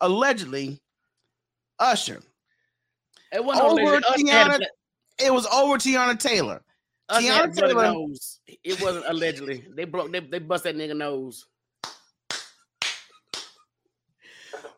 [0.00, 0.80] allegedly,
[1.78, 2.20] Usher.
[3.30, 4.04] It wasn't Over no legend.
[4.06, 4.66] Us a Teyana-
[5.24, 6.62] It was over Teyana Taylor.
[7.08, 8.40] Us had a Teyana bloody Taylor- nose.
[8.64, 9.64] It wasn't allegedly.
[9.74, 10.12] They broke.
[10.12, 11.46] They, they bust that nigga nose.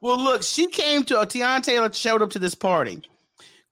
[0.00, 3.02] Well, look, she came to a Teyana Taylor showed up to this party.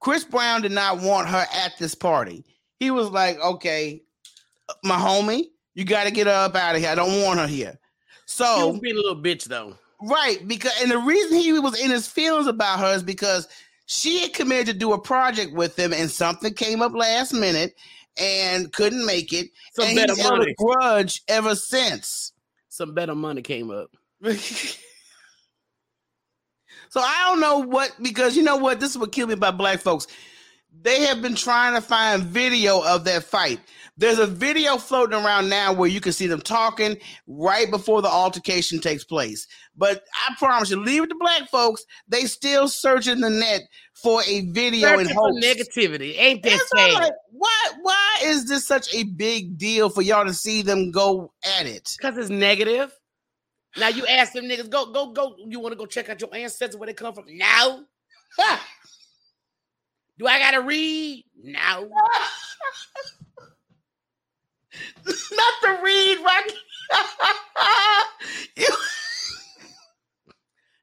[0.00, 2.44] Chris Brown did not want her at this party.
[2.78, 4.02] He was like, "Okay,
[4.84, 5.44] my homie,
[5.74, 6.90] you got to get her up out of here.
[6.90, 7.78] I don't want her here."
[8.26, 9.74] She So, was being a little bitch though.
[10.02, 13.48] right, because and the reason he was in his feelings about her is because
[13.86, 17.74] she had committed to do a project with him, and something came up last minute
[18.18, 19.50] and couldn't make it.
[19.74, 20.52] Some and better he's held money.
[20.52, 22.32] a grudge ever since.
[22.68, 23.90] Some better money came up.
[24.24, 24.38] so
[26.96, 29.80] I don't know what because you know what this is what killed me about black
[29.80, 30.06] folks.
[30.80, 33.60] They have been trying to find video of that fight.
[33.98, 38.08] There's a video floating around now where you can see them talking right before the
[38.08, 39.48] altercation takes place.
[39.76, 41.84] But I promise you, leave it to black folks.
[42.06, 43.62] They still searching the net
[43.94, 45.44] for a video in Searching for hopes.
[45.44, 46.16] negativity.
[46.16, 46.92] Ain't that sad?
[46.94, 47.70] like, why?
[47.82, 51.92] Why is this such a big deal for y'all to see them go at it?
[51.98, 52.96] Because it's negative.
[53.76, 55.34] Now you ask them niggas, go, go, go.
[55.44, 57.24] You want to go check out your ancestors where they come from?
[57.26, 57.82] No.
[60.18, 61.24] Do I gotta read?
[61.42, 61.90] No.
[65.06, 66.54] Not the read, Rocky.
[68.56, 68.76] You-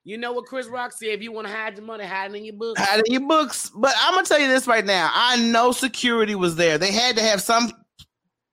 [0.08, 1.10] You know what Chris Rock said?
[1.10, 2.80] If you want to hide your money, hide it in your book.
[2.80, 3.72] Out of your books.
[3.76, 5.10] But I'm gonna tell you this right now.
[5.14, 6.78] I know security was there.
[6.78, 7.72] They had to have some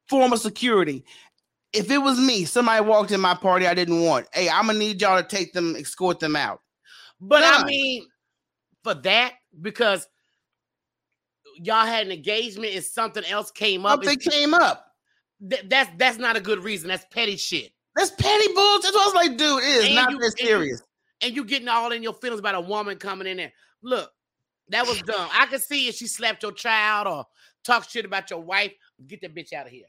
[0.09, 1.05] form of security.
[1.75, 4.29] If it was me, somebody walked in my party I didn't want.
[4.33, 6.61] Hey, I'm gonna need y'all to take them, escort them out.
[7.21, 8.07] But I mean,
[8.83, 10.09] for that, because
[11.57, 14.03] y'all had an engagement and something else came up.
[14.05, 14.87] Something came up.
[15.49, 16.89] Th- that's that's not a good reason.
[16.89, 17.73] That's petty shit.
[17.97, 18.83] That's petty bullshit.
[18.85, 20.83] That's what I was like, dude, it is And not you- that and serious.
[21.21, 23.53] And you getting all in your feelings about a woman coming in there.
[23.83, 24.11] Look,
[24.71, 25.29] that was dumb.
[25.33, 27.27] I could see if she slapped your child or
[27.65, 28.73] talk shit about your wife.
[29.07, 29.85] Get that bitch out of here.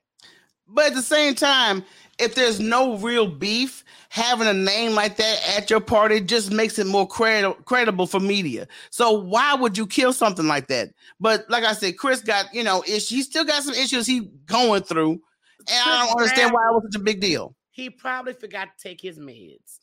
[0.67, 1.83] But at the same time,
[2.19, 6.77] if there's no real beef, having a name like that at your party just makes
[6.79, 8.67] it more credi- credible for media.
[8.89, 10.91] So why would you kill something like that?
[11.19, 14.30] But like I said, Chris got, you know, is he still got some issues he
[14.45, 15.19] going through.
[15.68, 17.55] And I don't understand why it was such a big deal.
[17.72, 19.80] He probably forgot to take his meds.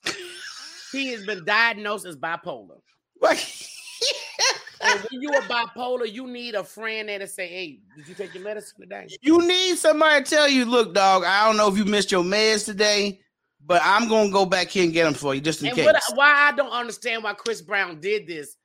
[0.93, 2.81] he has been diagnosed as bipolar.
[4.83, 8.15] And when you are bipolar, you need a friend there to say, "Hey, did you
[8.15, 11.69] take your medicine today?" you need somebody to tell you, look, dog, I don't know
[11.69, 13.21] if you missed your meds today,
[13.67, 15.87] but I'm gonna go back here and get them for you just in And case.
[15.87, 18.57] I- why I don't understand why Chris Brown did this,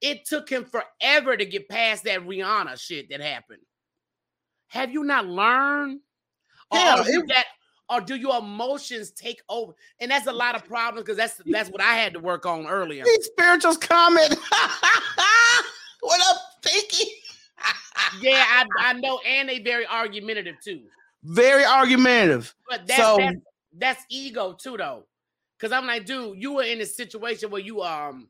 [0.00, 3.62] it took him forever to get past that Rihanna shit that happened.
[4.68, 6.00] Have you not learned?
[6.74, 7.44] Or, are you it- that,
[7.90, 9.72] or do your emotions take over?
[10.00, 12.66] And that's a lot of problems because that's that's what I had to work on
[12.66, 13.04] earlier.
[13.04, 14.36] These spirituals comment.
[16.00, 17.04] what up, Pinky?
[18.20, 20.82] yeah, I, I know, and they very argumentative too.
[21.22, 22.54] Very argumentative.
[22.68, 23.36] But that's So- that's,
[23.76, 25.04] that's ego too, though.
[25.58, 28.28] Because I'm like, dude, you were in a situation where you um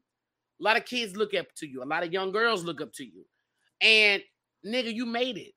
[0.60, 1.82] A lot of kids look up to you.
[1.82, 3.24] A lot of young girls look up to you.
[3.80, 4.22] And
[4.64, 5.52] nigga, you made it.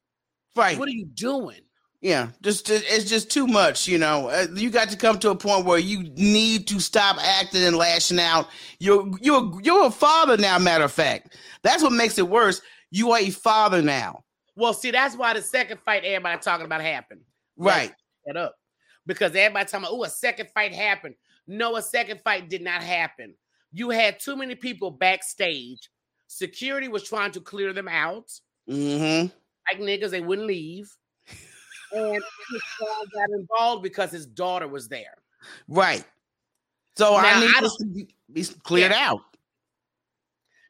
[0.56, 0.78] Right.
[0.80, 1.62] What are you doing?
[2.02, 4.30] Yeah, just it's just too much, you know.
[4.30, 7.76] Uh, you got to come to a point where you need to stop acting and
[7.76, 8.48] lashing out.
[8.80, 10.60] You're you're you're a father now.
[10.60, 12.62] Matter of fact, that's what makes it worse.
[12.92, 14.24] You are a father now,
[14.56, 17.22] Well, see, that's why the second fight everybody talking about happened.
[17.58, 17.92] right?
[18.26, 18.56] That up.
[19.06, 21.16] Because everybody talking about, oh, a second fight happened.
[21.48, 23.34] No, a second fight did not happen.
[23.72, 25.90] You had too many people backstage.
[26.28, 28.30] Security was trying to clear them out.
[28.70, 29.28] Mm-hmm.
[29.72, 30.90] Like niggas, they wouldn't leave.
[31.92, 35.16] And Chris Paul got involved because his daughter was there.
[35.68, 36.06] Right.
[36.96, 39.22] So I need I this to be, be cleared out.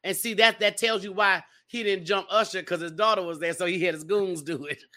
[0.03, 3.39] And see that that tells you why he didn't jump Usher because his daughter was
[3.39, 4.83] there, so he had his goons do it.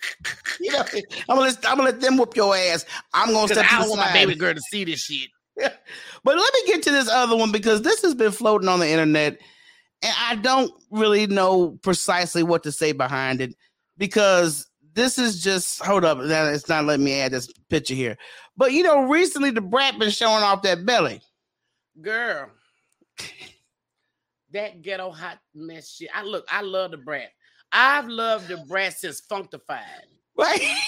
[0.63, 0.85] You know,
[1.31, 2.85] I'm gonna let, I'm gonna let them whoop your ass.
[3.15, 5.31] I'm gonna Because step to I don't want my baby girl to see this shit.
[6.23, 8.87] But let me get to this other one because this has been floating on the
[8.87, 9.39] internet,
[10.03, 13.55] and I don't really know precisely what to say behind it
[13.97, 16.19] because this is just hold up.
[16.21, 18.17] It's not letting me add this picture here.
[18.57, 21.21] But you know, recently the brat been showing off that belly.
[22.01, 22.51] Girl,
[24.53, 26.11] that ghetto hot mess shit.
[26.15, 27.31] I look, I love the brat.
[27.73, 29.85] I've loved the brat since Funkdafied.
[30.37, 30.61] Right?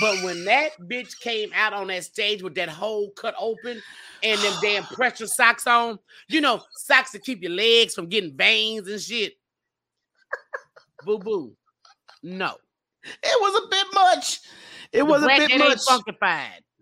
[0.00, 3.80] But when that bitch came out on that stage with that hole cut open
[4.22, 5.98] and them damn pressure socks on,
[6.28, 9.34] you know, socks to keep your legs from getting veins and shit.
[11.04, 11.56] Boo boo.
[12.22, 12.56] No.
[13.22, 14.40] It was a bit much.
[14.92, 15.78] It was a bit much.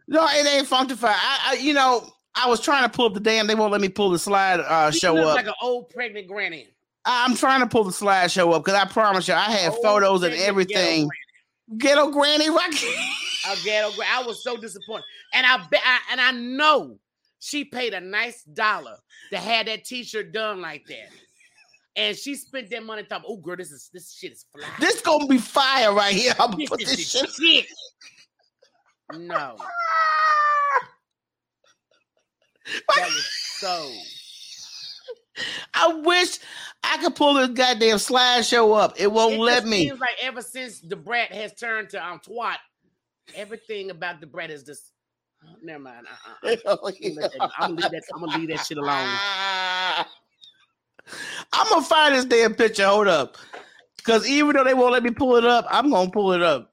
[0.09, 1.15] no, it ain't Funkdafied.
[1.15, 3.47] I, I, you know, I was trying to pull up the damn.
[3.47, 5.37] They won't let me pull the slide uh, show up.
[5.37, 6.69] like an old pregnant granny.
[7.05, 9.83] I'm trying to pull the slide show up because I promise you, I had Old
[9.83, 11.09] photos and everything.
[11.79, 12.71] Ghetto Ghetto granny rock.
[12.71, 13.13] granny.
[13.51, 15.05] A ghetto gra- I was so disappointed.
[15.35, 16.99] And I bet I, and I know
[17.41, 18.97] she paid a nice dollar
[19.33, 21.09] to have that t-shirt done like that.
[21.95, 24.67] And she spent that money talking, oh girl, this is this shit is fly.
[24.81, 26.33] this gonna be fire right here.
[26.39, 27.29] I'm gonna put this shit.
[27.31, 27.67] shit.
[29.15, 29.57] No,
[32.97, 33.93] that was so.
[35.75, 36.39] I wish
[36.83, 38.95] I could pull this goddamn slideshow up.
[38.97, 39.89] It won't It let me.
[39.89, 42.57] Seems like ever since the brat has turned to um twat,
[43.35, 44.93] everything about the brat is just.
[45.63, 46.07] Never mind.
[46.45, 46.57] Uh-uh.
[46.67, 47.53] I'm gonna leave that.
[48.15, 50.07] I'm gonna leave that shit alone.
[51.53, 52.87] I'm gonna find this damn picture.
[52.87, 53.37] Hold up,
[53.97, 56.73] because even though they won't let me pull it up, I'm gonna pull it up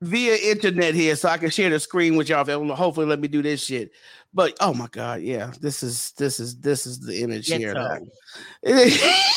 [0.00, 2.48] via internet here, so I can share the screen with y'all.
[2.48, 3.92] If hopefully let me do this shit.
[4.34, 7.74] But oh my god, yeah, this is this is this is the image here.
[7.74, 8.06] Ghetto.
[8.62, 9.28] that-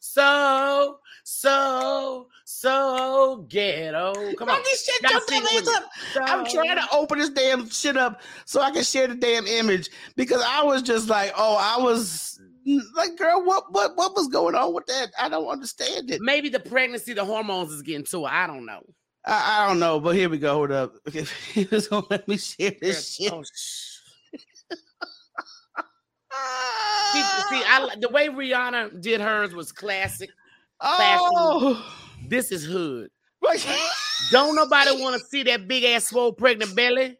[0.00, 2.28] So, so,
[2.60, 4.34] so ghetto.
[4.34, 4.56] Come on.
[4.56, 5.90] Shut your dumb ass up.
[6.26, 9.90] I'm trying to open this damn shit up so I can share the damn image
[10.16, 12.40] because I was just like, oh, I was
[12.94, 15.12] like, girl, what what what was going on with that?
[15.18, 16.20] I don't understand it.
[16.20, 18.32] Maybe the pregnancy, the hormones is getting to her.
[18.32, 18.82] I don't know.
[19.24, 20.54] I, I don't know, but here we go.
[20.54, 20.94] Hold up.
[21.06, 23.32] Okay, he was gonna let me share this shit.
[23.32, 24.00] Oh, sh-
[27.12, 30.30] see, see, I the way Rihanna did hers was classic.
[30.80, 31.84] oh,
[32.28, 33.10] This is hood.
[34.30, 37.16] Don't nobody want to see that big ass swole pregnant belly.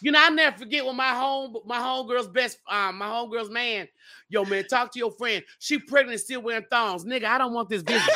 [0.00, 3.86] You know, I never forget when my home, my homegirl's best, um, my homegirl's man,
[4.28, 5.44] yo man, talk to your friend.
[5.60, 7.24] She pregnant, still wearing thongs, nigga.
[7.24, 8.04] I don't want this business.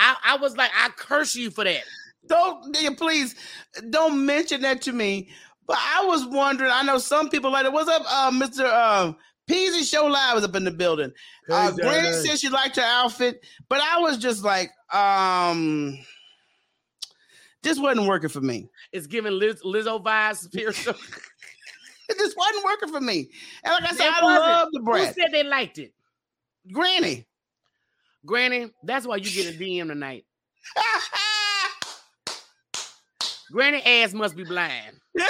[0.00, 1.82] I, I was like, I curse you for that.
[2.26, 3.34] don't nigga, please
[3.90, 5.28] don't mention that to me.
[5.66, 6.70] But I was wondering.
[6.72, 7.72] I know some people like it.
[7.72, 9.12] What's up, uh, Mister uh,
[9.48, 11.10] Peasy Show Live is up in the building.
[11.50, 15.98] Uh, Granny said she liked her outfit, but I was just like, um,
[17.64, 18.68] just wasn't working for me.
[18.92, 20.36] It's giving Liz, Lizzo vibes.
[20.36, 20.94] Spiritual.
[22.10, 23.28] It just wasn't working for me.
[23.64, 25.14] And like I said, It I love the Who brat.
[25.14, 25.92] said they liked it?
[26.72, 27.26] Granny.
[28.24, 30.24] Granny, that's why you get a DM tonight.
[33.52, 34.96] Granny ass must be blind.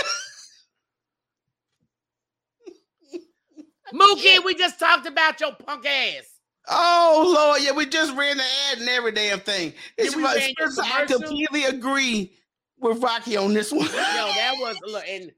[3.93, 6.25] Mookie, we just talked about your punk ass.
[6.69, 9.73] oh Lord, yeah, we just ran the ad and every damn thing.
[9.97, 10.13] It's.
[10.13, 12.33] Spencer, I completely agree
[12.81, 13.87] with Rocky on this one.
[13.87, 15.33] Yo, that was look, and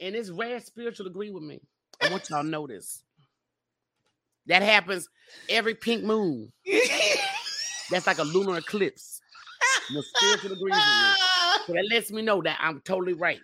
[0.00, 1.60] and it's rare spiritual agree with me.
[2.00, 3.02] I want y'all to know this.
[4.46, 5.08] That happens
[5.48, 6.52] every pink moon.
[7.90, 9.20] That's like a lunar eclipse.
[9.92, 11.66] The spiritual agrees with me.
[11.66, 13.40] So that lets me know that I'm totally right.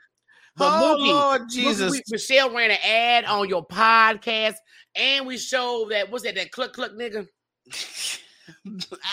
[0.58, 1.92] But oh Mookie, Lord Mookie, Jesus.
[1.92, 4.56] we- Michelle ran an ad on your podcast,
[4.94, 7.26] and we showed that what's that that cluck cluck nigga,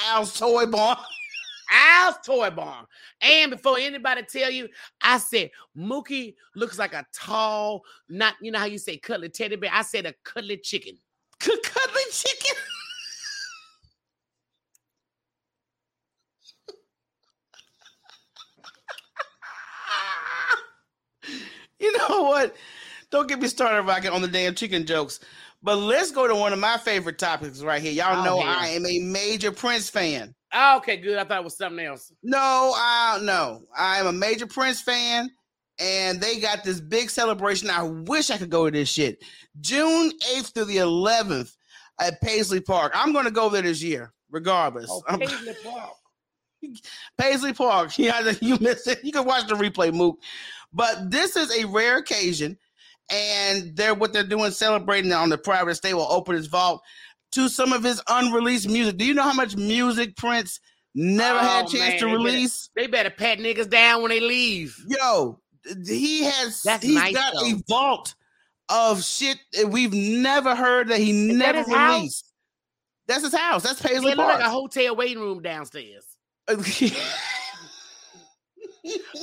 [0.07, 0.97] Al's toy barn.
[1.71, 2.85] Al's Toy Barn.
[3.21, 4.69] And before anybody tell you,
[5.01, 9.55] I said Mookie looks like a tall, not you know how you say cutlet teddy
[9.55, 9.71] bear.
[9.73, 10.95] I said a cutlet chicken.
[11.39, 12.55] Cuddly chicken.
[21.85, 22.55] You know what?
[23.11, 25.19] Don't get me started rocking on the damn chicken jokes.
[25.63, 27.91] But let's go to one of my favorite topics right here.
[27.91, 28.39] Y'all Oh, know.
[28.39, 30.35] I am a major Prince fan.
[30.53, 31.17] Oh, okay, good.
[31.17, 32.11] I thought it was something else.
[32.23, 33.63] No, I no.
[33.75, 35.29] I am a major Prince fan,
[35.79, 37.69] and they got this big celebration.
[37.69, 39.23] I wish I could go to this shit.
[39.59, 41.55] June 8th through the 11th
[41.99, 42.91] at Paisley Park.
[42.95, 44.89] I'm gonna go there this year, regardless.
[44.89, 45.93] Oh, Paisley Park.
[47.17, 47.91] Paisley Park.
[47.97, 49.03] Yeah, you missed it.
[49.03, 50.19] You can watch the replay, Mook.
[50.73, 52.57] But this is a rare occasion,
[53.11, 55.93] and they're what they're doing, celebrating on the private estate.
[55.93, 56.81] Will open his vault
[57.31, 58.97] to some of his unreleased music.
[58.97, 60.59] Do you know how much music Prince
[60.93, 62.69] never had Oh, a chance man, to they better- release?
[62.75, 64.77] They better pat niggas down when they leave.
[64.87, 65.39] Yo,
[65.85, 66.61] he has.
[66.63, 68.15] That's he's nice, got a vault
[68.69, 71.95] of shit that we've never heard that he Is that never house?
[71.97, 72.31] released.
[73.07, 73.61] That's his house.
[73.63, 76.03] That's It Paisley look like a hotel waiting room downstairs.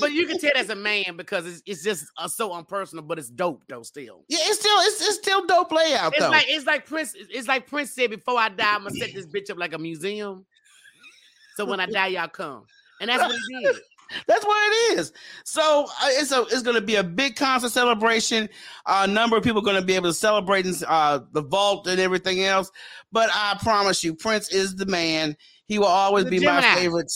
[0.01, 3.19] But you can tell that's a man because it's, it's just uh, so unpersonal, but
[3.19, 3.83] it's dope though.
[3.83, 6.31] Still, yeah, it's still it's, it's still dope layout it's though.
[6.31, 7.15] like it's like Prince.
[7.15, 9.79] It's like Prince said before I die, I'm gonna set this bitch up like a
[9.79, 10.45] museum.
[11.57, 12.65] So when I die, y'all come,
[13.01, 13.77] and that's what he did.
[14.27, 15.13] That's what it is.
[15.45, 18.49] So uh, it's a it's going to be a big concert celebration.
[18.87, 21.87] a number of people are going to be able to celebrate in, uh, the vault
[21.87, 22.71] and everything else.
[23.11, 25.37] But I promise you, Prince is the man.
[25.73, 26.75] He will always The be my Gemini.
[26.75, 27.13] favorite.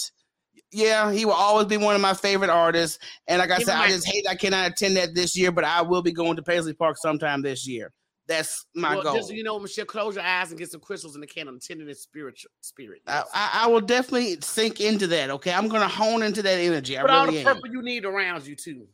[0.73, 2.99] Yeah, he will always be one of my favorite artists.
[3.29, 5.83] And like I said, I just hate I cannot attend that this year, but I
[5.83, 7.93] will be going to Paisley Park sometime this year.
[8.27, 9.17] That's my well, goal.
[9.17, 11.61] just you know, Michelle, close your eyes and get some crystals in the candle and
[11.61, 13.03] tend to this spiritual spirit.
[13.07, 15.29] I, I, I will definitely sink into that.
[15.29, 16.97] Okay, I'm going to hone into that energy.
[16.99, 17.55] I Put all really the am.
[17.57, 18.89] purple you need around you too.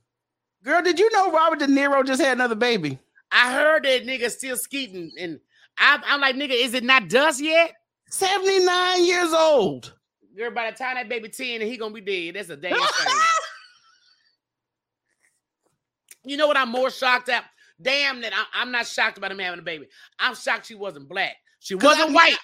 [0.65, 2.99] Girl, did you know Robert De Niro just had another baby?
[3.31, 5.39] I heard that nigga still skeeting, and
[5.79, 7.73] I'm, I'm like, nigga, is it not dust yet?
[8.13, 9.95] 79 years old.
[10.37, 12.35] Girl, by the time that baby 10, he gonna be dead.
[12.37, 13.17] That's a damn shame.
[16.25, 17.45] you know what I'm more shocked at?
[17.81, 19.89] Damn that I, I'm not shocked about him having a baby.
[20.19, 21.37] I'm shocked she wasn't black.
[21.61, 22.37] She wasn't I'm white.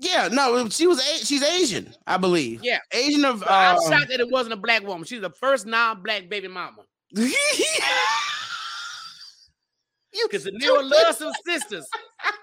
[0.00, 2.64] Yeah, no, she was she's Asian, I believe.
[2.64, 2.78] Yeah.
[2.90, 5.04] Asian of I'm uh, shocked that it wasn't a black woman.
[5.04, 6.82] She's the first non-black baby mama.
[10.14, 11.88] you Because De Niro loves some sisters.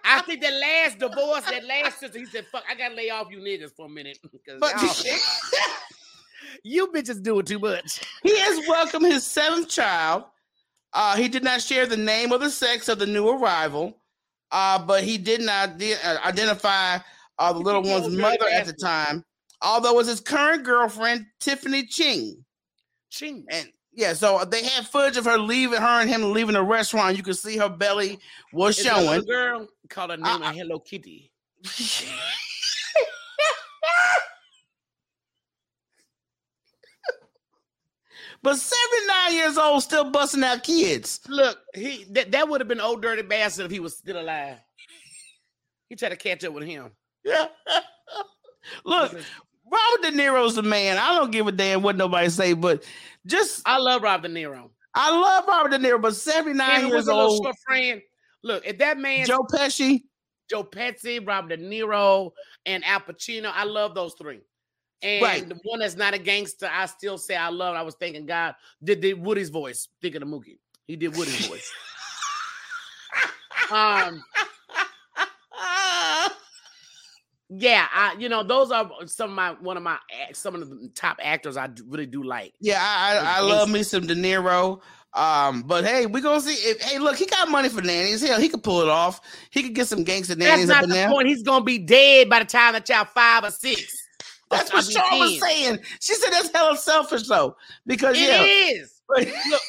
[0.03, 3.27] I think that last divorce, that last sister, he said, fuck, I gotta lay off
[3.31, 4.19] you niggas for a minute.
[4.59, 5.17] but y'all-
[6.63, 8.01] you bitches doing too much.
[8.23, 10.25] he has welcomed his seventh child.
[10.93, 13.97] Uh, he did not share the name or the sex of the new arrival,
[14.51, 16.97] uh, but he did not de- uh, identify
[17.39, 19.23] uh, the little one's mother at the time,
[19.61, 22.43] although it was his current girlfriend, Tiffany Ching.
[23.09, 23.45] Ching.
[23.49, 27.17] And yeah, so they had footage of her leaving, her and him leaving the restaurant.
[27.17, 28.19] You could see her belly
[28.53, 29.21] was It's a showing.
[29.25, 30.53] girl called her uh, name Uh-uh.
[30.53, 31.31] Hello Kitty.
[38.43, 41.19] but 79 years old, still busting out kids.
[41.27, 44.57] Look, he that, that would have been old dirty bastard if he was still alive.
[45.89, 46.91] He tried to catch up with him.
[47.23, 47.47] Yeah.
[48.85, 49.17] Look,
[49.71, 50.97] Robert De Niro's the man.
[50.97, 52.83] I don't give a damn what nobody say, but
[53.25, 54.69] just I love Rob De Niro.
[54.93, 57.47] I love Robert De Niro, but 79 And years was a old.
[57.65, 58.01] friend.
[58.43, 60.03] Look, if that man Joe, Pesci.
[60.49, 62.31] Joe Pesci, Rob De Niro,
[62.65, 64.41] and Al Pacino, I love those three.
[65.01, 65.47] And Right.
[65.47, 67.75] the one that's not a gangster, I still say I love.
[67.75, 69.87] I was thinking God did, did Woody's voice.
[70.01, 71.71] Thinking of Mookie, he did Woody's voice.
[73.71, 74.21] Um,
[77.53, 79.97] yeah, I you know those are some of my one of my
[80.31, 82.53] some of the top actors I really do like.
[82.61, 84.79] Yeah, I, I, I love me some De Niro.
[85.13, 88.25] Um, but hey, we're gonna see if hey, look, he got money for nannies.
[88.25, 89.19] Hell, he could pull it off.
[89.49, 91.27] He could get some gangster That's nannies up not the point.
[91.27, 93.97] He's gonna be dead by the time the child five or six.
[94.49, 95.79] That's Or what Sean was saying.
[95.99, 97.57] She said that's hella selfish though.
[97.85, 99.01] Because It yeah, is.
[99.49, 99.61] Look,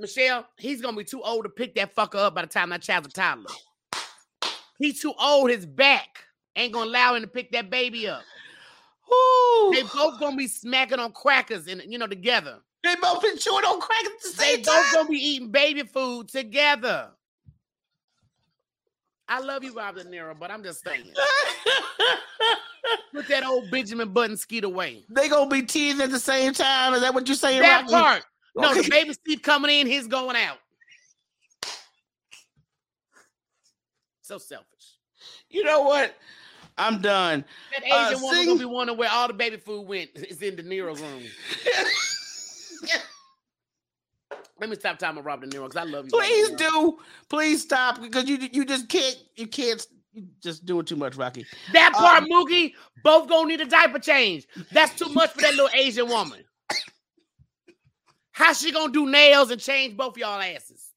[0.00, 2.82] Michelle, he's gonna be too old to pick that fucker up by the time that
[2.82, 3.54] child's a toddler.
[4.80, 5.50] He's too old.
[5.50, 6.24] His back
[6.60, 8.22] ain't gonna allow him to pick that baby up.
[9.10, 9.72] Woo.
[9.72, 12.58] They both gonna be smacking on crackers and you know together.
[12.82, 14.94] They both been chewing on crackers at the They same both time.
[14.94, 17.10] gonna be eating baby food together.
[19.28, 21.12] I love you, Rob De Niro, but I'm just saying.
[23.14, 25.04] Put that old Benjamin Button skeet away.
[25.08, 26.94] they gonna be teasing at the same time.
[26.94, 27.60] Is that what you're saying?
[27.60, 27.92] That Rocky?
[27.92, 28.24] part.
[28.56, 28.82] No, Okay.
[28.82, 30.58] the baby Steve coming in, he's going out.
[34.22, 34.66] So selfish.
[35.48, 36.14] You know what?
[36.80, 37.44] I'm done.
[37.72, 40.10] That Uh, Asian woman sing- gonna be wondering where all the baby food went.
[40.14, 41.22] It's in De Niro's room.
[44.60, 46.10] Let me stop talking about Robert De Niro because I love you.
[46.10, 46.98] Please do.
[47.30, 51.46] Please stop because you you just can't you can't you just doing too much, Rocky.
[51.72, 54.46] That part, Um, Mookie, both gonna need a diaper change.
[54.72, 56.44] That's too much for that little Asian woman.
[58.32, 60.88] How she gonna do nails and change both y'all asses?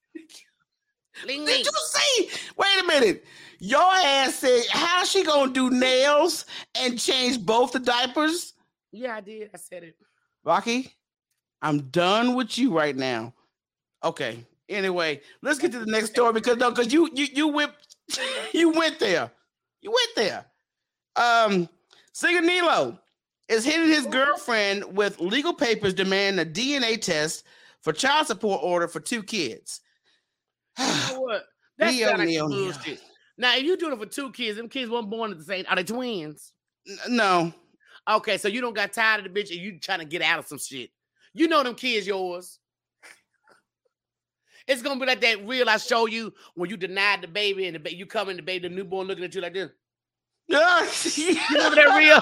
[1.26, 1.64] Ling ling.
[1.64, 2.30] Did you see?
[2.58, 3.26] Wait a minute.
[3.66, 6.46] Your ass said how she gonna do nails
[6.76, 8.56] and change both the diapers?
[8.92, 9.52] Yeah, I did.
[9.54, 9.96] I said it.
[10.44, 10.92] Rocky,
[11.62, 13.34] I'm done with you right now.
[14.04, 14.46] Okay.
[14.68, 17.72] Anyway, let's get to the next story because no, because you you you went
[18.54, 19.32] you went there.
[19.80, 20.46] You went there.
[21.16, 21.70] Um,
[22.12, 23.00] singer NeYo
[23.48, 27.46] is hitting his girlfriend with legal papers demanding a DNA test
[27.80, 29.80] for child support order for two kids.
[30.78, 31.46] You know what?
[31.78, 32.50] That's NeYo, NeYo, NeYo.
[32.50, 33.00] bullshit.
[33.38, 35.66] Now, if you doing it for two kids, them kids weren't born at the same.
[35.68, 36.54] Are they twins?
[36.88, 37.54] N- no,
[38.08, 40.40] Okay, so you don't got tired of the bitch and you trying to get out
[40.40, 40.90] of some shit.
[41.34, 42.60] You know them kids yours.
[44.68, 47.76] It's gonna be like that real I show you when you denied the baby and
[47.76, 49.72] the ba- you come in the baby, the newborn looking at you like this.
[51.18, 52.22] You remember that real?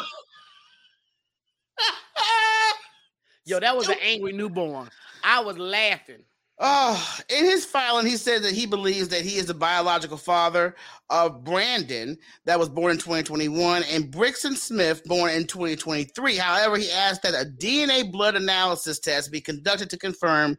[3.45, 4.89] Yo, that was an angry newborn.
[5.23, 6.23] I was laughing.
[6.63, 10.75] Oh, in his filing, he said that he believes that he is the biological father
[11.09, 16.37] of Brandon, that was born in 2021, and Brixton Smith, born in 2023.
[16.37, 20.55] However, he asked that a DNA blood analysis test be conducted to confirm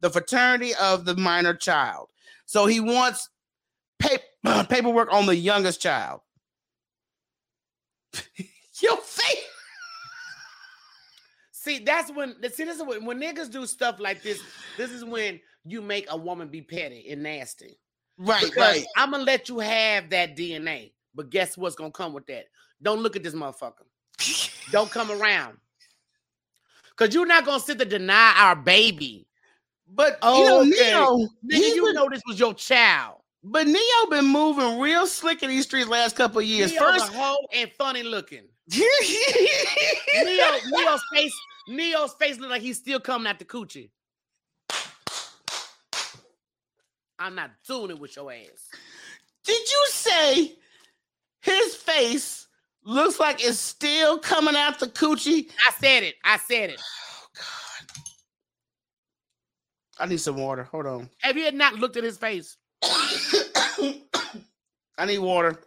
[0.00, 2.08] the fraternity of the minor child.
[2.46, 3.28] So he wants
[4.00, 6.20] pa- paperwork on the youngest child.
[8.80, 9.49] Your face.
[11.62, 14.40] See, that's when see this is when, when niggas do stuff like this.
[14.78, 17.78] This is when you make a woman be petty and nasty.
[18.16, 18.86] Right, Because right.
[18.96, 22.46] I'm gonna let you have that DNA, but guess what's gonna come with that?
[22.80, 23.84] Don't look at this motherfucker.
[24.72, 25.58] Don't come around.
[26.96, 29.26] Cause you're not gonna sit there deny our baby.
[29.86, 30.92] But Oh, you know, oh, okay.
[30.94, 31.28] NeYo,
[31.60, 33.19] Nigga, you been- know this was your child.
[33.42, 36.72] But NeYo been moving real slick in these streets last couple years.
[36.72, 38.44] NeYo's First, a hoe and funny looking.
[38.70, 38.80] NeYo,
[40.16, 41.34] NeYo, NeYo's face,
[41.68, 43.90] NeYo's face look like he's still coming at the coochie.
[47.18, 48.68] I'm not doing it with your ass.
[49.44, 50.56] did you say
[51.40, 52.46] his face
[52.84, 55.48] looks like it's still coming out the coochie?
[55.68, 56.14] I said it.
[56.24, 56.80] I said it.
[56.80, 58.02] Oh God!
[59.98, 60.64] I need some water.
[60.64, 61.10] Hold on.
[61.20, 62.56] Have you had not looked at his face?
[64.98, 65.58] I need water.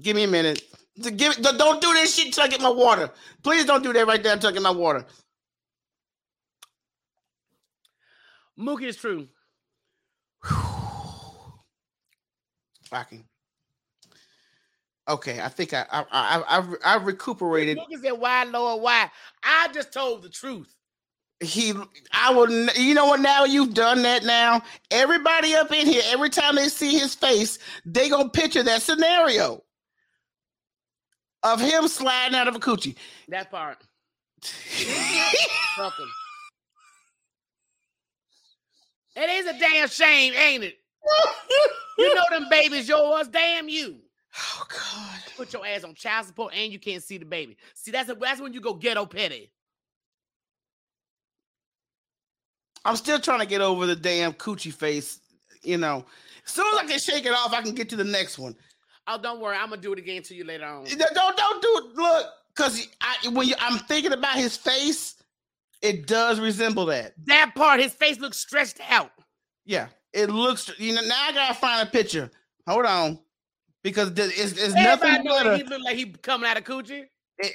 [0.00, 0.62] Give me a minute.
[1.02, 3.10] To Give don't- do this shit until I get my water.
[3.42, 5.04] Please don't do that right there until I get my water.
[8.58, 9.28] Mookie is true.
[12.84, 13.24] Fucking.
[15.08, 17.78] Okay, I think I I I I've, I've recuperated.
[17.78, 19.10] Mookie said, "Why, Lord, why?"
[19.42, 20.74] I just told the truth.
[21.40, 21.72] He
[22.12, 26.30] i will you know what now you've done that now everybody up in here every
[26.30, 29.62] time they see his face they gonna picture that scenario
[31.42, 32.96] of him sliding out of a coochie
[33.28, 33.78] That part.
[34.42, 36.08] Fuck him.
[39.16, 40.78] It is a damn shame, ain't it?
[41.98, 43.28] You know them babies yours.
[43.28, 44.00] Damn you.
[44.36, 47.56] oh god Put your ass on child support and you can't see the baby.
[47.74, 49.52] See, that's a, that's when you go ghetto petty.
[52.84, 55.20] I'm still trying to get over the damn coochie face
[55.62, 56.04] you know
[56.46, 58.54] as soon as i can shake it off i can get to the next one
[59.06, 59.54] Oh, don't worry.
[59.54, 60.84] I'm gonna do it again to you later on.
[60.86, 62.26] don't don't, don't it look
[62.56, 65.16] because I, when you, i'm thinking about his face
[65.82, 69.10] it does resemble that That part, his face looks stretched out.
[69.66, 70.70] Yeah, it looks.
[70.78, 72.30] You know, now I gotta find a picture.
[72.66, 73.18] Hold on,
[73.82, 75.54] because it's, it's nothing better.
[75.58, 77.02] he look like he coming out of coochie.
[77.02, 77.08] it-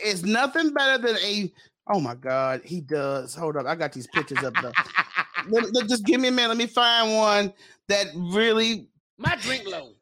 [0.03, 1.51] it's nothing better than a.
[1.91, 3.33] Oh my God, he does.
[3.33, 4.71] Hold up, I got these pictures up there.
[5.47, 6.49] Let let- just give me a minute.
[6.49, 7.53] Let me find one
[7.87, 8.87] that really.
[9.17, 9.93] My drink low.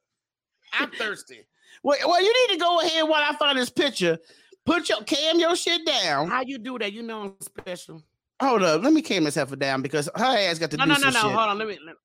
[0.74, 1.46] I'm thirsty.
[1.84, 4.18] Well, well, you need to go ahead while I find this picture.
[4.66, 6.30] Put your cam your shit down.
[6.30, 6.92] How you do that?
[6.92, 8.04] You know I'm special.
[8.42, 10.90] Hold up, let me cam this heifer down because her ass got to No, do
[10.90, 11.20] no, no, some no.
[11.22, 11.32] shit.
[11.32, 11.58] Hold on.
[11.58, 11.80] Let me.
[11.84, 11.96] Let,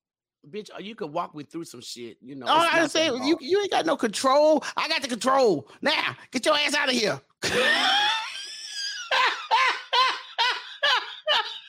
[0.49, 2.17] bitch, uh, you could walk me through some shit.
[2.23, 2.47] You know.
[2.49, 4.65] Oh, I say you, you ain't got no control.
[4.77, 5.69] I got the control.
[5.83, 7.21] Now, get your ass out of here.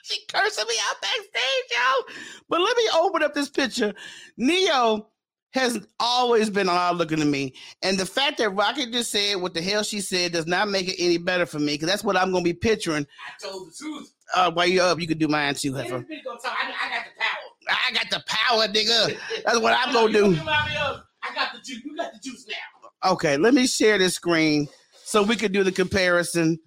[0.03, 2.13] she cursing me out backstage, yo.
[2.49, 3.93] But let me open up this picture.
[4.39, 5.05] NeYo
[5.53, 7.53] has always been odd looking to me.
[7.83, 10.87] And the fact that Rocket just said what the hell she said does not make
[10.87, 13.05] it any better for me because that's what I'm going to be picturing.
[13.05, 14.13] I told the truth.
[14.35, 15.99] Uh, while you're up, you can do mine too, heifer.
[15.99, 16.55] bitch gonna talk.
[16.57, 17.43] I, I got the power.
[17.69, 19.17] I got the power, nigga.
[19.45, 20.41] That's what I'm going to do.
[20.49, 21.81] I got the juice.
[21.85, 23.11] You got the juice now.
[23.11, 24.67] Okay, let me share this screen
[25.03, 26.57] so we could do the comparison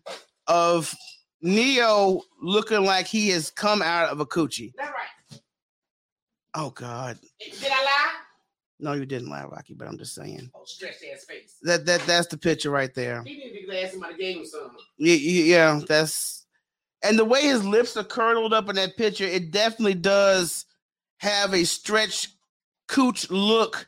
[0.46, 0.94] of
[1.46, 4.72] NeYo looking like he has come out of a coochie.
[4.76, 5.40] That's right.
[6.54, 8.12] Oh God, Did I lie?
[8.80, 9.74] no, you didn't lie, Rocky.
[9.74, 11.56] But I'm just saying Oh, stretched ass face.
[11.62, 13.22] that that that's the picture right there.
[13.22, 14.78] He need to be glad somebody gave him something.
[14.98, 16.46] Yeah, yeah, that's
[17.02, 20.64] and the way his lips are curdled up in that picture, it definitely does
[21.18, 22.28] have a stretch
[22.88, 23.86] cooch look.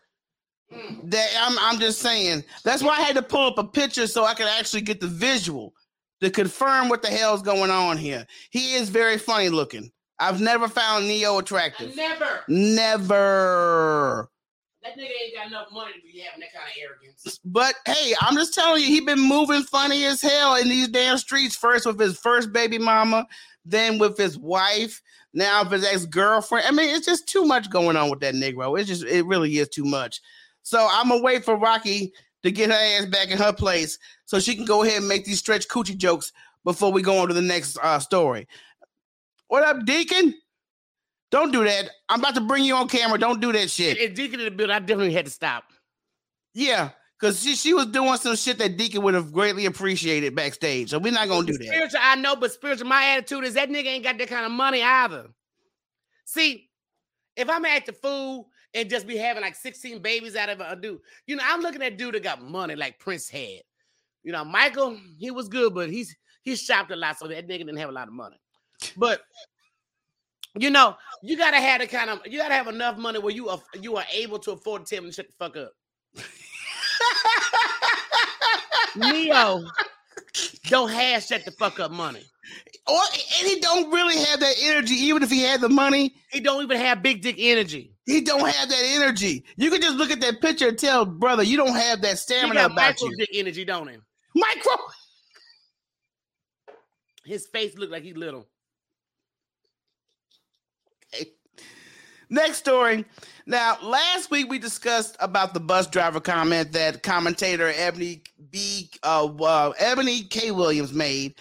[0.72, 1.10] Mm.
[1.10, 2.44] That I'm I'm just saying.
[2.64, 5.06] That's why I had to pull up a picture so I could actually get the
[5.06, 5.72] visual
[6.20, 8.26] to confirm what the hell's going on here.
[8.50, 9.90] He is very funny looking.
[10.18, 11.94] I've never found NeYo attractive.
[11.96, 12.44] never.
[12.48, 14.30] Never.
[14.82, 17.40] That nigga ain't got enough money to be having that kind of arrogance.
[17.44, 21.18] But hey, I'm just telling you, he been moving funny as hell in these damn
[21.18, 21.56] streets.
[21.56, 23.26] First with his first baby mama,
[23.64, 25.02] then with his wife,
[25.34, 26.66] now with his ex girlfriend.
[26.66, 28.78] I mean, it's just too much going on with that Negro.
[28.78, 30.20] It's just, it really is too much.
[30.62, 32.12] So I'm gonna wait for Rocky
[32.42, 35.24] to get her ass back in her place so she can go ahead and make
[35.24, 36.32] these stretch coochie jokes
[36.64, 38.46] before we go on to the next uh, story.
[39.48, 40.34] What up, Deacon?
[41.30, 41.90] Don't do that.
[42.08, 43.18] I'm about to bring you on camera.
[43.18, 43.98] Don't do that shit.
[43.98, 45.64] If Deacon in the building, I definitely had to stop.
[46.54, 50.90] Yeah, because she, she was doing some shit that Deacon would have greatly appreciated backstage.
[50.90, 51.66] So we're not gonna do that.
[51.66, 54.52] Spiritual, I know, but spiritual, my attitude is that nigga ain't got that kind of
[54.52, 55.26] money either.
[56.24, 56.68] See,
[57.36, 60.76] if I'm at the fool and just be having like 16 babies out of a
[60.76, 63.62] dude, you know, I'm looking at dude that got money like Prince had.
[64.22, 67.58] You know, Michael, he was good, but he's he shopped a lot, so that nigga
[67.58, 68.36] didn't have a lot of money.
[68.96, 69.22] But
[70.58, 73.48] you know, you gotta have the kind of you gotta have enough money where you
[73.48, 75.72] are you are able to afford to tell him to shut the fuck up.
[78.96, 79.68] NeYo
[80.64, 82.24] don't have shut the fuck up money.
[82.86, 83.00] Or
[83.38, 84.94] and he don't really have that energy.
[84.94, 87.92] Even if he had the money, He don't even have big dick energy.
[88.08, 89.44] He don't have that energy.
[89.58, 92.16] You can just look at that picture and tell, brother, you don't have that He
[92.16, 93.16] stamina got about micro you.
[93.18, 93.98] dick energy, don't he?
[94.34, 94.72] Micro.
[97.26, 98.46] His face looked like he little.
[101.14, 101.32] Okay.
[102.30, 103.04] Next story.
[103.44, 108.88] Now, last week we discussed about the bus driver comment that commentator Eboni B.
[109.02, 110.50] Uh, uh, Eboni K.
[110.50, 111.34] Williams made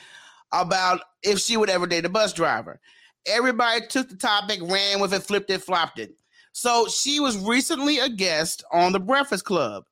[0.51, 2.81] about if she would ever date a bus driver.
[3.25, 6.13] Everybody took the topic, ran with it, flipped it, flopped it.
[6.57, 9.83] So she was recently a guest on the Breakfast Club,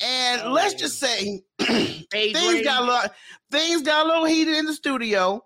[0.00, 0.50] and Oh.
[0.52, 3.14] let's just say things got a lot
[3.50, 5.44] things got a little heated in the studio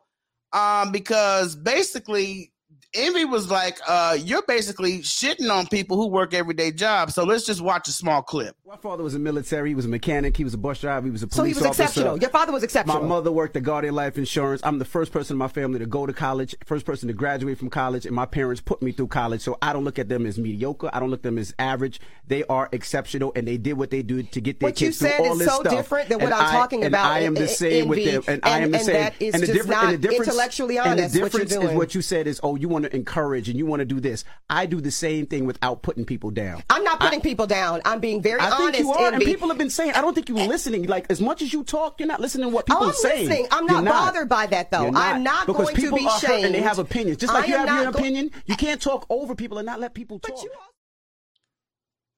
[0.53, 2.50] um because basically
[2.95, 7.47] envy was like uh you're basically shitting on people who work everyday jobs so let's
[7.47, 9.71] just watch a small clip My father was a military.
[9.71, 10.37] He was a mechanic.
[10.37, 11.05] He was a bus driver.
[11.07, 11.41] He was a police officer.
[11.41, 11.83] So he was officer.
[11.83, 12.19] exceptional.
[12.19, 13.01] Your father was exceptional.
[13.03, 14.61] My mother worked at Guardian Life Insurance.
[14.65, 17.59] I'm the first person in my family to go to college, first person to graduate
[17.59, 19.41] from college, and my parents put me through college.
[19.41, 20.89] So I don't look at them as mediocre.
[20.93, 22.01] I don't look at them as average.
[22.29, 24.99] They are exceptional, and they did what they do to get their What you kids
[25.01, 25.73] through said all this so stuff.
[25.75, 27.99] different than what And I'm I- talking and about I am in- the same with
[27.99, 28.95] envy, them, and, I am the and same.
[28.95, 31.33] that is and the just difference, and the not difference, intellectually and honest, the what
[31.33, 33.81] you're difference is what you said is, oh, you want to encourage and you want
[33.81, 34.25] to do this.
[34.49, 36.63] I do the same thing without putting people down.
[36.71, 37.81] I'm not putting people down.
[37.85, 38.55] I'm being very honest.
[38.55, 38.81] I think honest.
[38.81, 39.27] you are, and Envy.
[39.27, 39.93] people have been saying.
[39.93, 40.85] I don't think you're listening.
[40.87, 42.95] Like as much as you talk, you're not listening to what people Oh, are I'm
[42.95, 43.29] saying.
[43.29, 43.47] listening.
[43.51, 44.87] I'm You're not bothered by that, though.
[44.87, 47.19] You're I'm not because going to people be are hurt and they have opinions.
[47.19, 49.81] Just like I you have your go- opinion, you can't talk over people and not
[49.81, 50.37] let people talk.
[50.37, 50.51] But you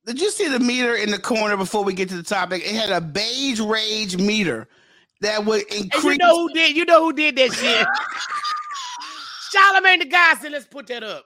[0.05, 2.75] did you see the meter in the corner before we get to the topic it
[2.75, 4.67] had a beige rage meter
[5.21, 6.77] that would And increase you know who did?
[6.77, 7.87] You know who did that shit?
[9.55, 11.25] Charlamagne the guy said, "Let's put that up."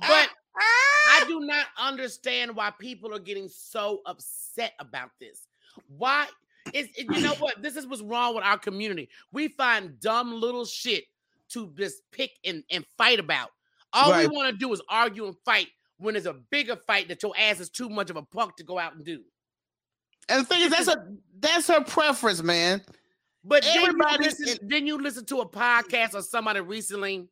[0.00, 5.46] But I do not understand why people are getting so upset about this.
[5.88, 6.26] Why?
[6.74, 7.62] Is it, you know what?
[7.62, 9.08] This is what's wrong with our community.
[9.32, 11.04] We find dumb little shit
[11.50, 13.50] to just pick and, and fight about.
[13.92, 14.28] All Right.
[14.28, 17.32] we want to do is argue and fight when there's a bigger fight that your
[17.38, 19.22] ass is too much of a punk to go out and do.
[20.28, 21.06] and the thing is that's a
[21.40, 22.82] that's her preference man
[23.48, 27.28] But then you, Everybody listen, then you listen to a podcast or somebody recently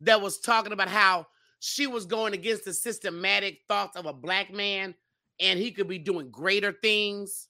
[0.00, 1.26] that was talking about how
[1.60, 4.94] she was going against the systematic thoughts of a black man
[5.38, 7.46] and he could be doing greater things.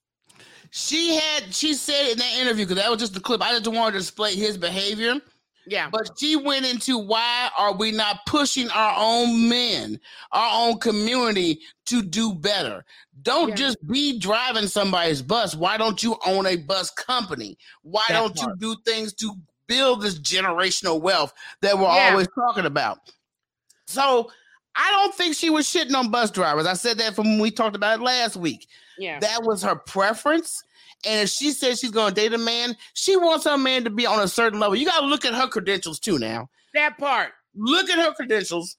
[0.71, 3.67] she had she said in that interview because that was just the clip i just
[3.67, 5.21] wanted to display his behavior
[5.67, 5.89] Yeah.
[5.91, 10.01] But she went into why are we not pushing our own men,
[10.33, 12.85] our own community to do better?
[13.23, 13.55] Don't Yeah.
[13.57, 15.55] just be driving somebody's bus.
[15.55, 17.59] Why don't you own a bus company?
[17.83, 18.57] Why That don't part.
[18.61, 19.35] you do things to
[19.67, 22.11] build this generational wealth that we're Yeah.
[22.11, 22.99] always talking about?
[23.87, 24.31] So
[24.75, 26.67] I don't think she was shitting on bus drivers.
[26.67, 28.67] I said that from when we talked about it last week.
[28.99, 29.19] yeah.
[29.19, 30.63] That was her preference.
[31.07, 33.91] And if she says she's going to date a man, she wants her man to
[33.91, 34.77] be on a certain level.
[34.77, 36.49] You got to look at her credentials too now.
[36.75, 37.33] that part.
[37.55, 38.77] Look at her credentials.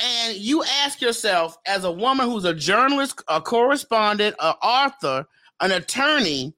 [0.00, 5.26] And you ask yourself, as a woman who's a journalist, a correspondent, an author,
[5.60, 6.52] an attorney.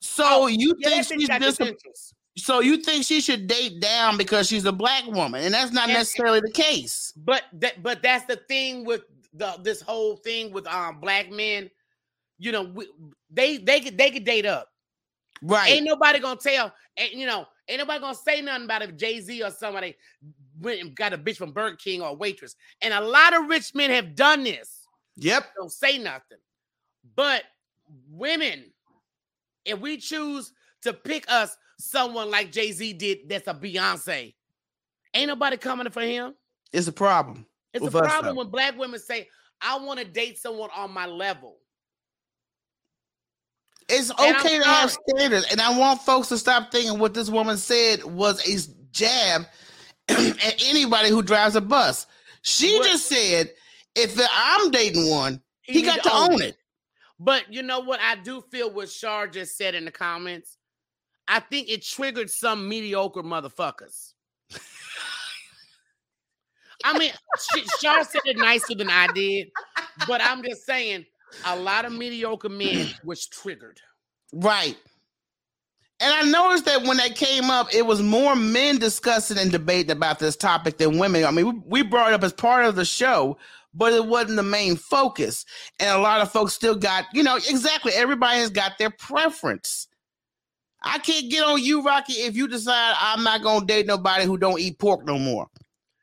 [0.00, 4.66] So you Yeah, think she's dis- so you think she should date down because she's
[4.66, 7.12] a black woman, and that's not And- necessarily the case.
[7.16, 11.70] But that, but that's the thing with the this whole thing with um black men.
[12.38, 12.88] You know, we,
[13.30, 14.68] they they could they could date up.
[15.42, 15.70] Right.
[15.70, 16.72] Ain't nobody gonna tell.
[16.96, 19.96] And you know, ain't nobody gonna say nothing about if Jay Z or somebody
[20.60, 22.56] went and got a bitch from Burger King or a waitress.
[22.80, 24.86] And a lot of rich men have done this.
[25.16, 25.44] yep.
[25.56, 26.38] Don't say nothing.
[27.14, 27.44] But
[28.10, 28.64] women,
[29.64, 34.34] if we choose to pick us someone like Jay Z did, that's a Beyonce.
[35.14, 36.34] Ain't nobody coming for him.
[36.72, 37.46] It's a problem.
[37.72, 38.42] It's a problem though.
[38.42, 39.28] when black women say,
[39.60, 41.58] "I want to date someone on my level."
[43.88, 47.56] It's okay to have standards, and I want folks to stop thinking what this woman
[47.56, 49.46] said was a jab
[50.08, 52.06] at anybody who drives a bus.
[52.42, 53.52] She What- just said,
[53.94, 56.56] "If I'm dating one, he, need got to own it."
[57.18, 58.00] But you know what?
[58.00, 60.58] I do feel what Shar just said in the comments.
[61.28, 64.12] I think it triggered some mediocre motherfuckers.
[66.84, 69.48] I mean, Sh- Shar said it nicer than I did,
[70.06, 71.06] but I'm just saying
[71.44, 73.80] a lot of mediocre men was triggered.
[74.32, 74.76] Right.
[75.98, 79.92] And I noticed that when that came up, it was more men discussing and debating
[79.92, 81.24] about this topic than women.
[81.24, 83.38] I mean, we, we brought it up as part of the show,
[83.72, 85.46] but it wasn't the main focus.
[85.80, 87.92] And a lot of folks still got, you know, exactly.
[87.94, 89.88] Everybody has got their preference.
[90.82, 94.36] I can't get on you, Rocky, if you decide I'm not gonna date nobody who
[94.36, 95.48] don't eat pork no more.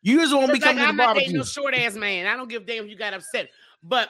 [0.02, 2.26] You just want to be like to I'm the not dating no short ass man.
[2.26, 3.50] I don't give a damn if you got upset.
[3.82, 4.10] But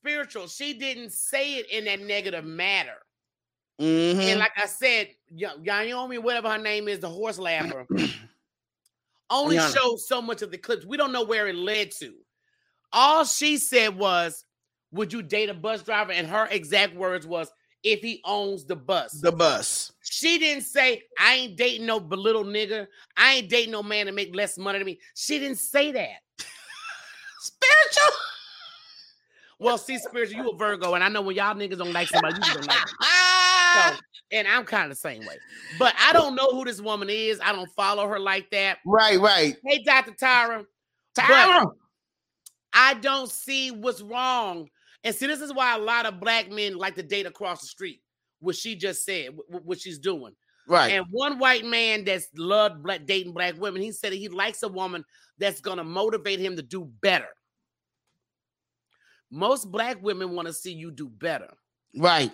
[0.00, 2.96] spiritual, she didn't say it in that negative matter.
[3.80, 4.18] Mhm.
[4.20, 7.86] And like I said, Y- Naomi, whatever her name is, the horse laugher,
[9.30, 9.74] only Ayana.
[9.74, 10.84] shows so much of the clips.
[10.84, 12.14] We don't know where it led to.
[12.92, 14.44] All she said was,
[14.92, 17.50] "Would you date a bus driver?" And her exact words was,
[17.84, 19.92] "If he owns the bus." the bus.
[20.02, 22.86] she didn't say, "I ain't dating no belittle nigga.
[23.16, 26.20] I ain't dating no man to make less money than me." She didn't say that.
[27.40, 28.12] Spiritual.
[29.60, 32.34] Well, see, spiritual, you a Virgo, and I know when y'all niggas don't like somebody,
[32.36, 32.96] you don't like them.
[33.74, 34.00] So,
[34.32, 35.36] and I'm kind of the same way.
[35.78, 37.40] But I don't know who this woman is.
[37.40, 38.78] I don't follow her like that.
[38.86, 39.56] right, right.
[39.64, 40.12] Hey, Dr.
[40.12, 40.64] Tyra,
[41.16, 41.70] Tyra.
[42.72, 44.68] I don't see what's wrong.
[45.04, 47.66] And see, this is why a lot of black men like to date across the
[47.66, 48.00] street.
[48.40, 50.34] What she just said, wh- wh- what she's doing.
[50.66, 50.92] Right.
[50.92, 54.68] And one white man that's loved black dating black women, he said he likes a
[54.68, 55.04] woman
[55.38, 57.28] that's gonna motivate him to do better.
[59.30, 61.48] Most black women want to see you do better.
[61.96, 62.32] Right.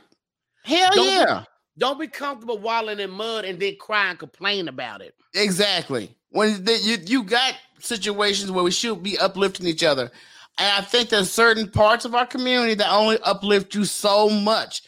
[0.64, 1.44] Hell Don't be- yeah.
[1.78, 5.14] Don't be comfortable wallowing in mud and then cry and complain about it.
[5.34, 6.16] Exactly.
[6.30, 10.10] When the, you you got situations where we should be uplifting each other,
[10.58, 14.82] and I think there's certain parts of our community that only uplift you so much.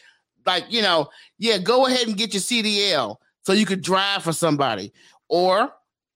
[0.45, 4.33] Like you know, yeah, go ahead and get your CDL so you could drive for
[4.33, 4.91] somebody,
[5.27, 5.71] or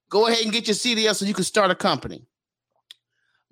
[0.09, 2.25] go ahead and get your CDL so you can start a company.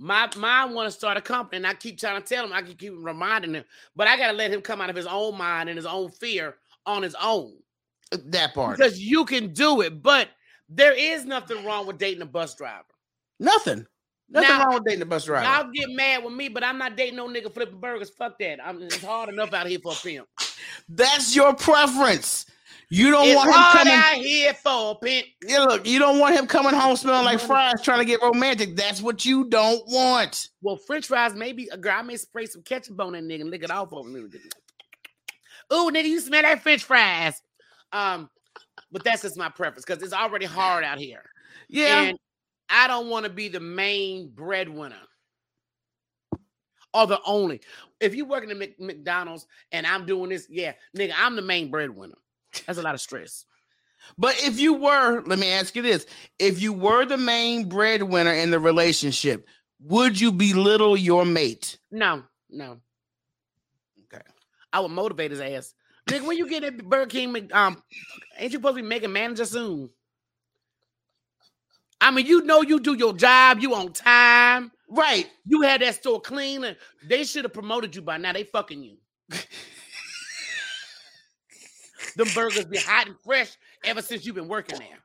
[0.02, 2.64] My mine want to start a company, and I keep trying to tell him, I
[2.64, 3.64] can keep reminding him,
[3.96, 6.56] but I gotta let him come out of his own mind and his own fear
[6.88, 7.54] on his own.
[8.12, 8.78] Uh, that part.
[8.78, 10.30] Because you can do it, but
[10.70, 12.84] there is nothing wrong with dating a bus driver.
[13.40, 13.86] Nothing.
[14.28, 15.46] Nothing Now- wrong with dating a bus driver.
[15.46, 18.10] Y'all get mad with me, but I'm not dating no nigga flipping burgers.
[18.10, 18.58] Fuck that.
[18.66, 20.28] I'm, it's hard enough out here for a pimp.
[20.90, 22.48] That's your preference.
[22.94, 23.94] You don't It's want him coming.
[23.94, 25.26] out here for pimp.
[25.48, 28.76] Yeah, look, you don't want him coming home smelling like fries, trying to get romantic.
[28.76, 30.50] That's what you don't want.
[30.62, 33.50] Well, French fries, maybe a girl I may spray some ketchup on that nigga and
[33.50, 34.16] lick it off of him.
[35.74, 37.42] Ooh, nigga, you smell that French fries.
[37.94, 38.30] Um,
[38.92, 41.24] but that's just my preference because it's already hard out here.
[41.70, 42.20] Yeah, And
[42.70, 45.00] I don't want to be the main breadwinner
[46.94, 47.62] or the only.
[48.02, 52.16] If you working at McDonald's and I'm doing this, yeah, nigga, I'm the main breadwinner.
[52.68, 53.46] That's a lot of stress.
[54.18, 56.06] but if you were, let me ask you this:
[56.40, 59.48] if you were the main breadwinner in the relationship,
[59.80, 61.78] would you belittle your mate?
[61.92, 62.78] No, no.
[64.14, 64.24] Okay.
[64.74, 65.74] I would motivate his ass.
[66.08, 67.82] Nigga, when you get at Burger King, um,
[68.38, 69.90] ain't you supposed to be making manager soon?
[72.00, 75.30] I mean, you know you do your job, you on time, Right.
[75.46, 76.76] you had that store clean, and
[77.08, 78.34] they should have promoted you by now.
[78.34, 78.98] They fucking you.
[82.16, 83.50] Them burgers be hot and fresh
[83.84, 84.98] ever since you've been working there.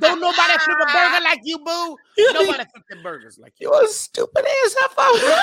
[0.00, 1.96] Don't nobody flip a burger like you, boo.
[2.32, 3.72] Nobody flip their burgers like you.
[3.72, 5.40] You a stupid ass heifer.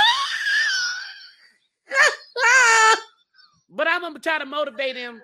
[3.73, 5.21] But I'm gonna try to motivate him.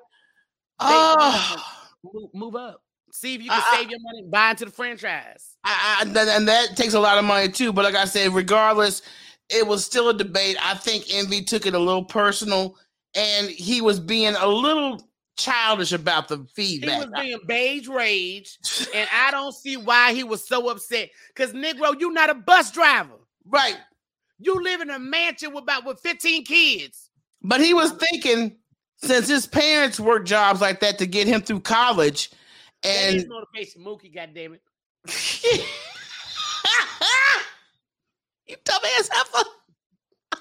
[0.79, 1.55] oh,
[2.03, 2.81] Move, move up.
[3.11, 5.55] See if you can I- save your money, buy into the franchise.
[5.63, 7.73] I, I, and that takes a lot of money too.
[7.73, 9.01] But like I said, regardless,
[9.49, 10.57] it was still a debate.
[10.61, 12.75] I think Envy took it a little personal,
[13.15, 16.89] and he was being a little childish about the feedback.
[16.91, 18.57] He was being beige rage,
[18.95, 21.09] and I don't see why he was so upset.
[21.35, 23.13] Cause Negro, you not a bus driver.
[23.45, 23.77] right,
[24.39, 27.09] You live in a mansion with about with 15 kids.
[27.41, 28.57] but he was thinking
[28.97, 32.31] since his parents worked jobs like that to get him through college,
[32.81, 34.13] That is and motivation, Mookie.
[34.13, 34.61] Goddamn it!
[38.47, 39.49] you dumbass heifer.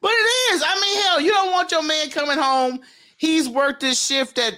[0.00, 0.62] but it is.
[0.66, 2.80] I mean, hell, you don't want your man coming home.
[3.16, 4.54] He's worked this shift at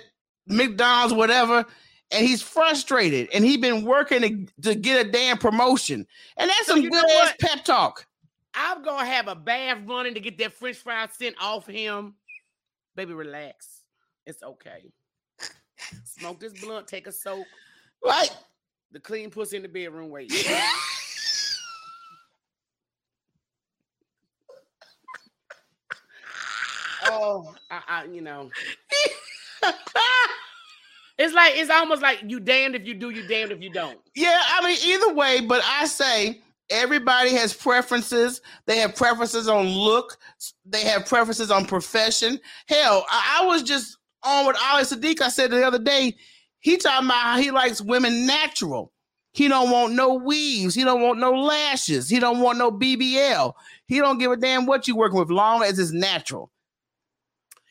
[0.47, 1.65] McDonald's, whatever,
[2.11, 3.29] and he's frustrated.
[3.33, 6.07] And he's been working to, to get a damn promotion.
[6.37, 8.07] And that's So some good ass pep talk.
[8.55, 12.15] I'm gonna have a bath running to get that French fry sent off him.
[12.95, 13.83] Baby, relax.
[14.25, 14.91] It's okay.
[16.05, 17.47] Smoke this blunt, take a soak.
[18.05, 18.35] Right?
[18.93, 20.33] The clean pussy in the bedroom wait.
[27.11, 28.51] oh, I, I, you know,
[31.19, 33.99] it's like it's almost like you damned if you do, you damned if you don't.
[34.15, 36.41] Yeah, I mean, either way, but I say
[36.71, 38.41] everybody has preferences.
[38.67, 40.19] They have preferences on look,
[40.65, 42.39] they have preferences on profession.
[42.69, 45.21] Hell, I, I was just on with Ali Siddiq.
[45.21, 46.17] I said the other day,
[46.61, 48.93] he talking about how he likes women natural.
[49.33, 50.75] He don't want no weaves.
[50.75, 52.09] He don't want no lashes.
[52.09, 53.53] He don't want no BBL.
[53.87, 56.51] He don't give a damn what you working with, long as it's natural.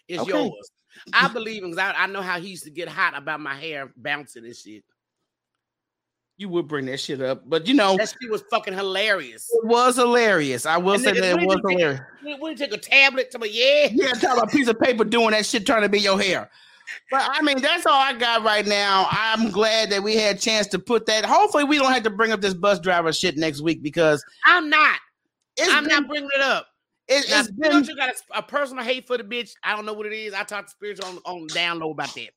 [0.08, 0.32] It's Okay.
[0.32, 0.72] yours.
[1.14, 3.56] I believe him 'cause I, I know how he used to get hot about my
[3.56, 4.84] hair bouncing and shit.
[6.38, 9.50] You would bring that shit up, but you know, That shit was fucking hilarious.
[9.54, 10.66] it was hilarious.
[10.66, 12.02] I will And say niggas, that it was take- hilarious.
[12.40, 13.88] When you take a tablet to my yeah.
[13.92, 16.50] Yeah, about a piece of paper doing that shit trying to be your hair.
[17.10, 19.08] But I mean, that's all I got right now.
[19.10, 21.26] I'm glad that we had a chance to put that.
[21.26, 24.70] Hopefully, we don't have to bring up this bus driver shit next week because I'm
[24.70, 25.00] not.
[25.62, 26.68] I'm been, not bringing it up.
[27.08, 29.52] It, has been you got a, a personal hate for the bitch.
[29.64, 30.34] I don't know what it is.
[30.34, 32.30] I talked to spiritual on, on down low about that.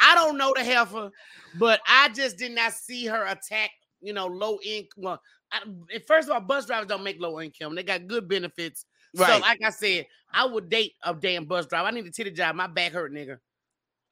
[0.00, 1.10] I don't know the heifer,
[1.58, 3.70] but I just did not see her attack.
[4.00, 4.88] You know, low income.
[4.96, 5.20] Well,
[5.52, 5.60] I,
[5.92, 7.74] eh, first of all, bus drivers don't make low income.
[7.76, 8.84] They got good benefits.
[9.16, 9.28] Right.
[9.28, 11.86] So, like I said, I would date a damn bus driver.
[11.86, 12.56] I need a titty job.
[12.56, 13.36] My back hurt, nigga.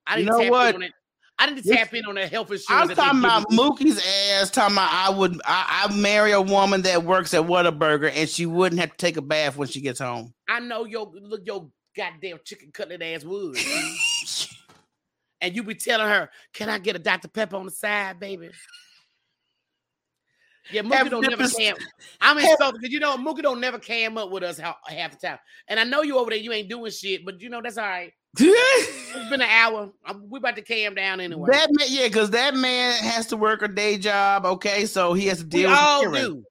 [0.06, 0.76] I You know what?
[1.48, 1.58] In on it.
[1.58, 2.90] I This- tap in on that health insurance.
[2.90, 3.48] I'm talking about.
[3.50, 3.98] Mookie's
[4.32, 4.50] ass.
[4.50, 8.46] Talking about I would I, I marry a woman that works at Whataburger and she
[8.46, 10.32] wouldn't have to take a bath when she gets home.
[10.48, 13.56] I know your look your goddamn chicken cutlet ass would.
[15.40, 18.50] and you be telling her, "Can I get a Dr Pepper on the side, baby?"
[20.72, 21.74] Yeah, Mookie Have don't never nipples- cam.
[22.20, 25.26] I'm insulted because you know Mookie don't never cam up with us half, half the
[25.26, 25.38] time.
[25.66, 27.86] And I know you over there, you ain't doing shit, but you know that's all
[27.86, 28.12] right.
[28.38, 29.90] It's been an hour.
[30.28, 31.50] We're about to cam down anyway.
[31.52, 34.44] That man, yeah, because that man has to work a day job.
[34.44, 36.44] Okay, so he has to we deal with all do.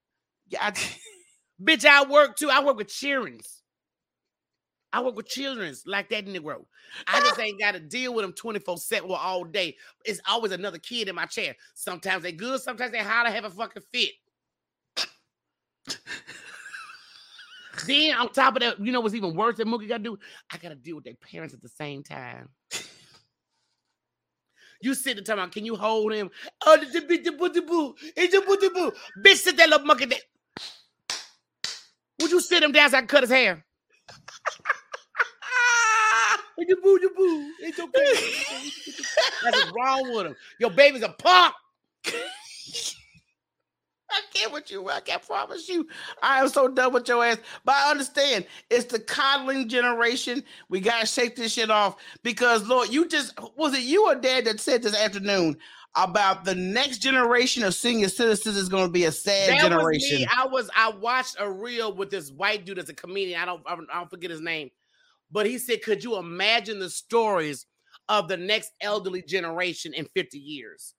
[0.50, 0.74] Yeah, I-
[1.64, 2.50] Bitch, I work too.
[2.50, 3.62] I work with children's.
[4.92, 6.66] I work with children's like that Negro.
[7.06, 9.76] I just ain't got to deal with them 24 7 well, all day.
[10.04, 11.56] It's always another kid in my chair.
[11.76, 14.12] Sometimes they good, sometimes they how to have a fucking fit.
[17.86, 20.20] Then on top of that, you know what's even worse than Mookie got to do?
[20.52, 22.50] I got to deal with their parents at the same time.
[24.82, 26.30] You sit there talking about, can you hold him?
[26.66, 28.94] Oh, the the the boo boo, it's the boo boo.
[29.22, 30.20] Bitch, sit that little monkey there.
[32.22, 33.66] Would you sit him down so I can cut his hair?
[36.62, 37.52] It's a boo, boo.
[37.62, 37.90] It's okay.
[39.44, 40.36] That's what's wrong with him.
[40.60, 41.54] Your baby's a punk.
[44.12, 44.90] I can't with you.
[44.90, 45.88] I can't promise you.
[46.22, 47.38] I am so done with your ass.
[47.64, 50.44] But I understand it's the coddling generation.
[50.70, 54.46] We gotta shake this shit off because Lord, you just was it you or dad
[54.46, 55.58] that said this afternoon
[55.96, 60.20] about the next generation of senior citizens is gonna be a sad That generation.
[60.20, 60.28] was me.
[60.36, 60.70] I was.
[60.76, 63.42] I watched a reel with this white dude that's a comedian.
[63.42, 64.70] I don't, I don't forget his name,
[65.32, 67.66] but he said, "Could you imagine the stories
[68.08, 70.94] of the next elderly generation in 50 years?"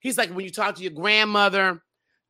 [0.00, 1.82] He's like, when you talk to your grandmother,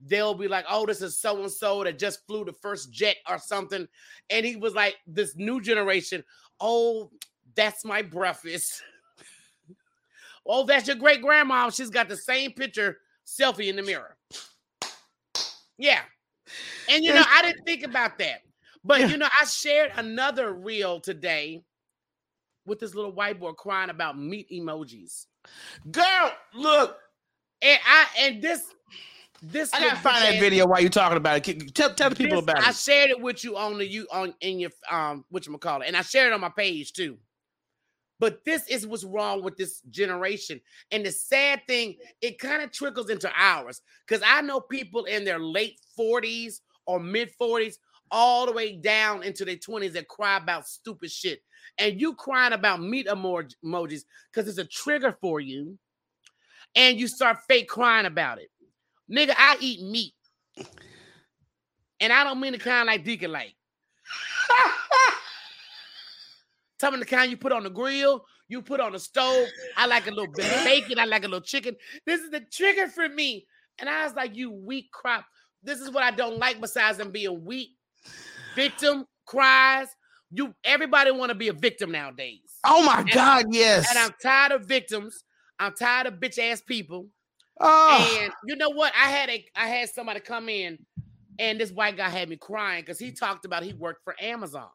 [0.07, 3.17] they'll be like, "Oh, this is so and so that just flew the first jet
[3.29, 3.87] or something,"
[4.31, 6.25] and he was like, "This new generation,
[6.61, 7.11] oh,
[7.55, 8.83] that's my breakfast."
[10.47, 11.69] Oh, that's your great grandma.
[11.69, 12.97] She's got the same picture
[13.27, 14.17] selfie in the mirror.
[15.77, 16.01] Yeah.
[16.91, 18.41] And you know, I didn't think about that.
[18.83, 21.63] But you know, I shared another reel today
[22.67, 25.27] with this little white boy crying about meat emojis.
[25.91, 26.97] Girl, look,
[27.63, 28.63] And I and this
[29.43, 31.75] this I gotta find that video while you're talking about it.
[31.75, 32.69] Tell, tell the people this- about it.
[32.69, 35.83] I shared it with you on the you on in your um what you call
[35.83, 37.19] it, and I shared it on my page too.
[38.19, 40.61] But this is what's wrong with this generation.
[40.91, 43.81] And the sad thing, it kind of trickles into ours.
[44.07, 47.77] Because I know people in their late 40s or mid 40s,
[48.11, 51.41] all the way down into their 20s that cry about stupid shit.
[51.79, 55.79] And you crying about meat emo- emojis because it's a trigger for you,
[56.75, 58.50] and you start fake crying about it.
[59.11, 60.15] Nigga, I eat meat.
[62.01, 63.55] And I don't mean the kind like Deacon like.
[66.79, 69.49] Tell me the kind you put on the grill, you put on the stove.
[69.77, 71.77] I like a little bit of bacon, I like a little chicken.
[72.07, 73.47] This is the trigger for me.
[73.79, 75.25] And I was like, you weak crap.
[75.63, 77.71] This is what I don't like besides them being weak.
[78.55, 79.89] Victim cries.
[80.33, 82.59] You everybody want to be a victim nowadays.
[82.65, 83.89] Oh my God, yes.
[83.91, 85.25] And I'm tired of victims.
[85.59, 87.09] I'm tired of bitch ass people.
[87.61, 88.93] Oh, And you know what?
[88.97, 90.79] I had a I had somebody come in,
[91.39, 94.69] and this white guy had me crying because he talked about he worked for Amazon.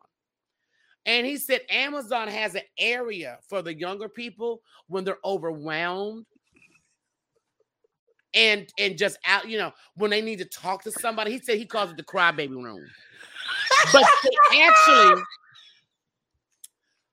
[1.07, 6.25] And he said Amazon has an area for the younger people when they're overwhelmed
[8.33, 11.31] and and just out, you know, when they need to talk to somebody.
[11.31, 12.85] He said he calls it the crybaby room.
[13.91, 14.03] But
[14.59, 15.21] actually,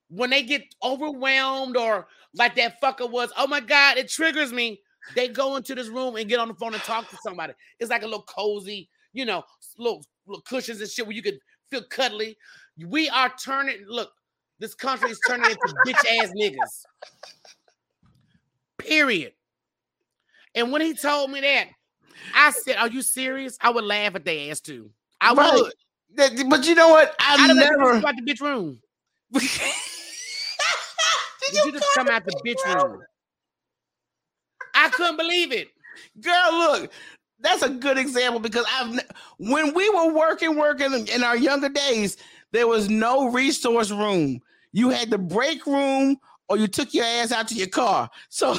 [0.08, 4.80] when they get overwhelmed or like that fucker was, oh my god, it triggers me.
[5.14, 7.54] They go into this room and get on the phone and talk to somebody.
[7.78, 9.42] It's like a little cozy, you know,
[9.78, 11.38] little, little cushions and shit where you could
[11.70, 12.36] feel cuddly.
[12.86, 13.84] We are turning.
[13.86, 14.10] Look,
[14.58, 16.84] this country is turning into bitch ass niggas.
[18.78, 19.32] Period.
[20.54, 21.68] And when he told me that,
[22.34, 24.90] I said, "Are you serious?" I would laugh at their ass too.
[25.20, 25.52] I Right.
[25.54, 25.72] would.
[26.14, 27.14] That- but you know what?
[27.18, 27.84] I I'd have let never.
[27.94, 28.80] you come out the bitch room.
[29.32, 29.42] Did
[31.52, 33.02] Did you just come out the bitch room?
[34.82, 35.68] I couldn't believe it.
[36.20, 36.92] Girl, look,
[37.40, 39.00] that's a good example because I've
[39.38, 42.16] when we were working, working in- our younger days,
[42.52, 44.40] there was no resource room.
[44.72, 46.16] You had the break room,
[46.48, 48.10] or you took your ass out to your car.
[48.28, 48.54] So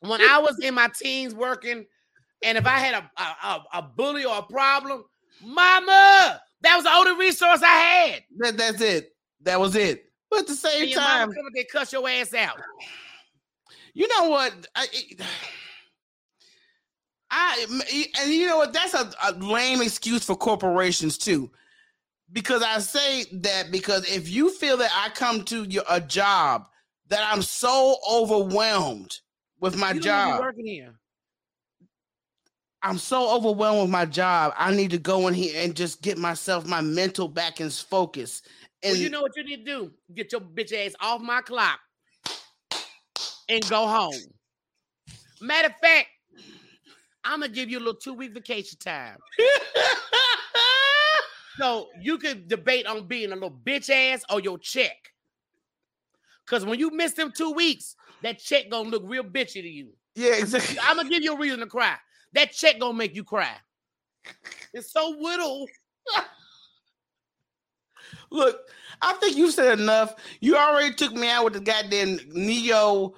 [0.00, 1.86] When I was in my teens working,
[2.42, 5.04] and if I had a, a, a, bully or a problem,
[5.42, 8.24] mama, that was the only resource I had.
[8.38, 9.12] that, that's it.
[9.42, 10.04] That was it.
[10.30, 12.60] But at the same time, and cuss your ass out.
[13.96, 14.52] You know what?
[14.74, 15.20] I, it-
[17.30, 17.66] I
[18.22, 18.72] and you know what?
[18.72, 21.50] That's a, a lame excuse for corporations too.
[22.30, 26.66] Because I say that because if you feel that I come to your a job
[27.08, 29.18] that I'm so overwhelmed
[29.60, 30.94] with my You don't even be job, working here.
[32.82, 34.52] I'm so overwhelmed with my job.
[34.56, 38.42] I need to go in here and just get myself my mental back in focus.
[38.82, 39.92] And Well, you know what you need to do?
[40.14, 41.80] Get your bitch ass off my clock
[43.48, 44.14] and go home.
[45.40, 46.08] Matter of fact,
[47.24, 49.18] I'm gonna give you a little two week vacation time.
[51.58, 54.96] So you could debate on being a little bitch ass or your check.
[56.46, 59.92] Cause when you miss them two weeks, that check gonna look real bitchy to you.
[60.14, 60.78] yeah, exactly.
[60.82, 61.96] I'm gonna give you a reason to cry.
[62.34, 63.56] That check gonna make you cry.
[64.72, 65.66] It's so little.
[68.30, 68.60] Look,
[69.02, 70.14] I think you said enough.
[70.40, 73.14] You already took me out with the goddamn NeYo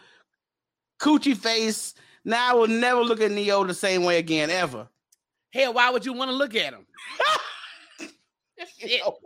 [0.98, 1.94] coochie face.
[2.24, 4.88] Now I will never look at NeYo the same way again, ever.
[5.52, 6.86] Hell, why would you want to look at him?
[8.78, 9.18] You know?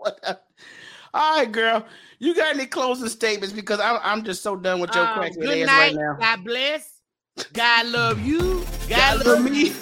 [1.14, 1.87] All right, girl.
[2.18, 3.55] You got any closing statements?
[3.55, 5.68] Because I'm, I'm just so done with your Um, good night.
[5.68, 6.17] right now.
[6.18, 7.01] God bless.
[7.53, 8.64] God love you.
[8.88, 9.71] God, God love love me.
[9.71, 9.72] me.